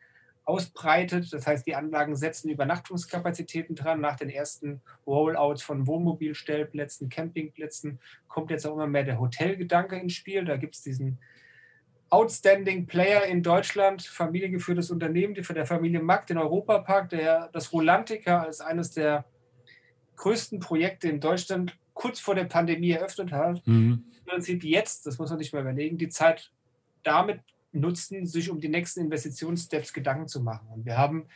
[0.48, 1.30] ausbreitet.
[1.32, 4.00] Das heißt, die Anlagen setzen Übernachtungskapazitäten dran.
[4.00, 10.14] Nach den ersten Rollouts von Wohnmobilstellplätzen, Campingplätzen kommt jetzt auch immer mehr der Hotelgedanke ins
[10.14, 10.46] Spiel.
[10.46, 11.18] Da gibt es diesen
[12.10, 17.70] Outstanding Player in Deutschland, familiengeführtes Unternehmen, die für der Familie Mack, den Europapark, der das
[17.72, 19.26] Rolantica als eines der
[20.16, 24.04] größten Projekte in Deutschland kurz vor der Pandemie eröffnet hat, mhm.
[24.20, 26.52] im Prinzip jetzt, das muss man nicht mehr überlegen, die Zeit
[27.02, 27.40] damit
[27.72, 30.68] nutzen, sich um die nächsten Investitionssteps Gedanken zu machen.
[30.72, 31.26] Und wir haben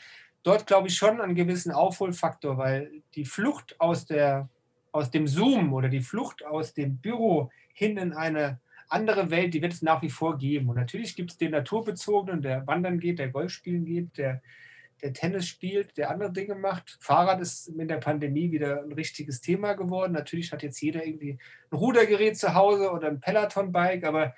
[0.44, 4.48] dort, glaube ich, schon einen gewissen Aufholfaktor, weil die Flucht aus, der,
[4.92, 9.62] aus dem Zoom oder die Flucht aus dem Büro hin in eine andere Welt, die
[9.62, 10.68] wird es nach wie vor geben.
[10.68, 14.42] Und natürlich gibt es den Naturbezogenen, der wandern geht, der Golf spielen geht, der
[15.02, 16.96] der Tennis spielt, der andere Dinge macht.
[17.00, 20.12] Fahrrad ist in der Pandemie wieder ein richtiges Thema geworden.
[20.12, 21.38] Natürlich hat jetzt jeder irgendwie
[21.70, 24.34] ein Rudergerät zu Hause oder ein Peloton-Bike, aber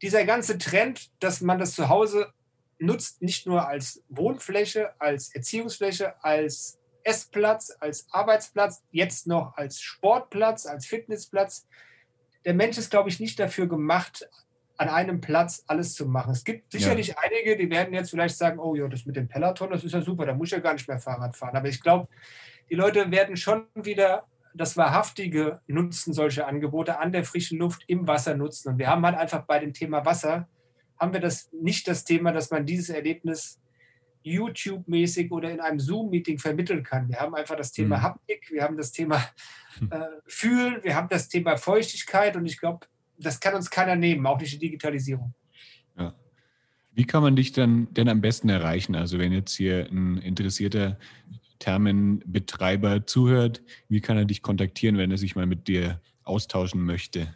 [0.00, 2.32] dieser ganze Trend, dass man das zu Hause
[2.78, 10.66] nutzt, nicht nur als Wohnfläche, als Erziehungsfläche, als Essplatz, als Arbeitsplatz, jetzt noch als Sportplatz,
[10.66, 11.66] als Fitnessplatz.
[12.44, 14.28] Der Mensch ist, glaube ich, nicht dafür gemacht,
[14.80, 16.32] an einem Platz alles zu machen.
[16.32, 17.16] Es gibt sicherlich ja.
[17.22, 20.00] einige, die werden jetzt vielleicht sagen, oh ja, das mit dem Peloton, das ist ja
[20.00, 21.54] super, da muss ich ja gar nicht mehr Fahrrad fahren.
[21.54, 22.08] Aber ich glaube,
[22.70, 24.24] die Leute werden schon wieder
[24.54, 28.70] das wahrhaftige Nutzen solcher Angebote an der frischen Luft im Wasser nutzen.
[28.70, 30.48] Und wir haben halt einfach bei dem Thema Wasser,
[30.98, 33.60] haben wir das nicht das Thema, dass man dieses Erlebnis
[34.22, 37.10] YouTube-mäßig oder in einem Zoom-Meeting vermitteln kann.
[37.10, 38.02] Wir haben einfach das Thema mhm.
[38.02, 39.22] Haptik, wir haben das Thema
[39.90, 42.86] äh, Fühlen, wir haben das Thema Feuchtigkeit und ich glaube,
[43.20, 45.34] das kann uns keiner nehmen, auch nicht die Digitalisierung.
[45.98, 46.14] Ja.
[46.92, 48.94] Wie kann man dich dann denn am besten erreichen?
[48.94, 50.98] Also wenn jetzt hier ein interessierter
[51.58, 57.34] Thermenbetreiber zuhört, wie kann er dich kontaktieren, wenn er sich mal mit dir austauschen möchte?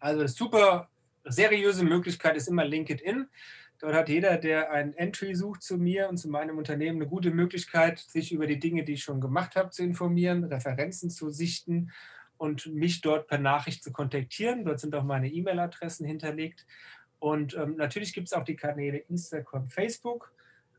[0.00, 0.88] Also eine super
[1.24, 3.26] seriöse Möglichkeit ist immer LinkedIn.
[3.80, 7.30] Dort hat jeder, der ein Entry sucht zu mir und zu meinem Unternehmen, eine gute
[7.30, 11.92] Möglichkeit, sich über die Dinge, die ich schon gemacht habe, zu informieren, Referenzen zu sichten
[12.38, 14.64] und mich dort per Nachricht zu kontaktieren.
[14.64, 16.64] Dort sind auch meine E-Mail-Adressen hinterlegt.
[17.18, 20.32] Und ähm, natürlich gibt es auch die Kanäle Instagram, Facebook.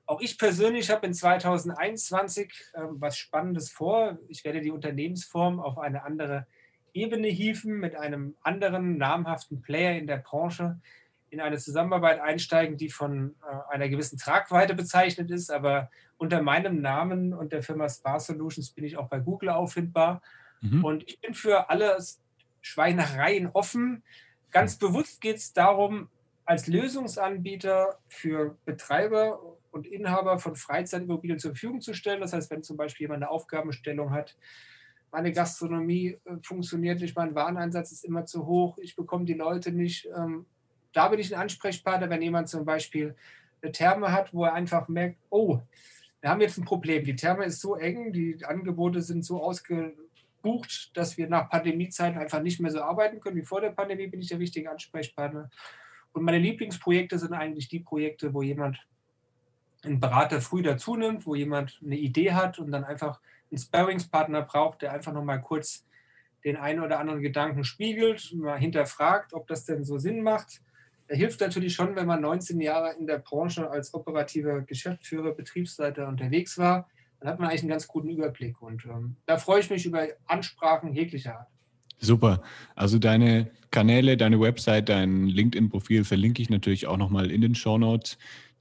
[0.06, 4.18] Auch ich persönlich habe in 2021 ähm, was Spannendes vor.
[4.30, 6.48] Ich werde die Unternehmensform auf eine andere
[6.94, 10.80] Ebene hieven, mit einem anderen namhaften Player in der Branche
[11.30, 15.52] in eine Zusammenarbeit einsteigen, die von äh, einer gewissen Tragweite bezeichnet ist.
[15.52, 20.22] Aber unter meinem Namen und der Firma Spa Solutions bin ich auch bei Google auffindbar.
[20.62, 20.84] Mhm.
[20.84, 21.98] Und ich bin für alle
[22.62, 24.04] Schweinereien offen.
[24.52, 26.10] Ganz bewusst geht es darum,
[26.46, 29.40] als Lösungsanbieter für Betreiber
[29.72, 32.22] und Inhaber von Freizeitimmobilien zur Verfügung zu stellen.
[32.22, 34.36] Das heißt, wenn zum Beispiel jemand eine Aufgabenstellung hat,
[35.12, 39.72] meine Gastronomie äh, funktioniert nicht, mein Wareneinsatz ist immer zu hoch, ich bekomme die Leute
[39.72, 40.08] nicht.
[40.16, 40.46] Ähm,
[40.94, 43.16] da bin ich ein Ansprechpartner, wenn jemand zum Beispiel
[43.62, 45.60] eine Therme hat, wo er einfach merkt, oh,
[46.22, 47.04] wir haben jetzt ein Problem.
[47.04, 49.94] Die Therme ist so eng, die Angebote sind so ausge
[50.42, 54.08] bucht, dass wir nach Pandemiezeiten einfach nicht mehr so arbeiten können wie vor der Pandemie,
[54.08, 55.50] bin ich der wichtige Ansprechpartner.
[56.14, 58.80] Und meine Lieblingsprojekte sind eigentlich die Projekte, wo jemand
[59.84, 63.20] einen Berater früh dazu nimmt, wo jemand eine Idee hat und dann einfach
[63.52, 65.86] einen Sparringspartner braucht, der einfach nochmal kurz
[66.44, 70.62] den einen oder anderen Gedanken spiegelt, mal hinterfragt, ob das denn so Sinn macht.
[71.08, 76.08] Er hilft natürlich schon, wenn man 19 Jahre in der Branche als operativer Geschäftsführer, Betriebsleiter
[76.08, 76.88] unterwegs war
[77.20, 78.62] dann hat man eigentlich einen ganz guten Überblick.
[78.62, 81.48] Und ähm, da freue ich mich über Ansprachen jeglicher Art.
[82.00, 82.42] Super.
[82.76, 87.78] Also deine Kanäle, deine Website, dein LinkedIn-Profil verlinke ich natürlich auch nochmal in den Show
[87.78, 88.18] Notes.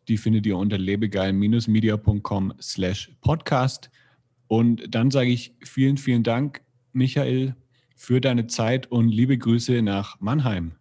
[0.08, 3.90] Die findet ihr unter lebegeil-media.com slash podcast.
[4.48, 7.54] Und dann sage ich vielen, vielen Dank, Michael,
[7.94, 10.72] für deine Zeit und liebe Grüße nach Mannheim.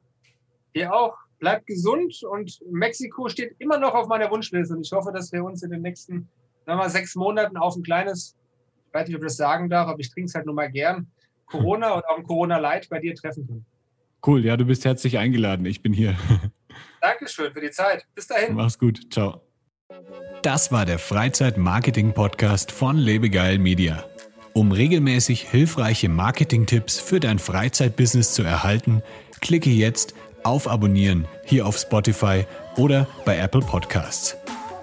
[0.76, 1.16] Dir auch.
[1.40, 5.44] bleibt gesund und Mexiko steht immer noch auf meiner Wunschliste und ich hoffe, dass wir
[5.44, 6.28] uns in den nächsten
[6.68, 8.36] sagen wir mal, sechs Monaten auf ein kleines,
[8.88, 10.70] ich weiß nicht, ob ich das sagen darf, aber ich trinke es halt nur mal
[10.70, 11.08] gern,
[11.46, 13.66] Corona oder auch ein Corona-Light bei dir treffen können.
[14.26, 15.66] Cool, ja, du bist herzlich eingeladen.
[15.66, 16.16] Ich bin hier.
[17.02, 18.06] Dankeschön für die Zeit.
[18.14, 18.56] Bis dahin.
[18.56, 19.00] Mach's gut.
[19.12, 19.42] Ciao.
[20.42, 24.04] Das war der Freizeit-Marketing-Podcast von Lebegeil Media.
[24.54, 29.04] Um regelmäßig hilfreiche Marketing-Tipps für dein Freizeitbusiness zu erhalten,
[29.40, 32.46] klicke jetzt auf Abonnieren hier auf Spotify
[32.76, 34.36] oder bei Apple Podcasts.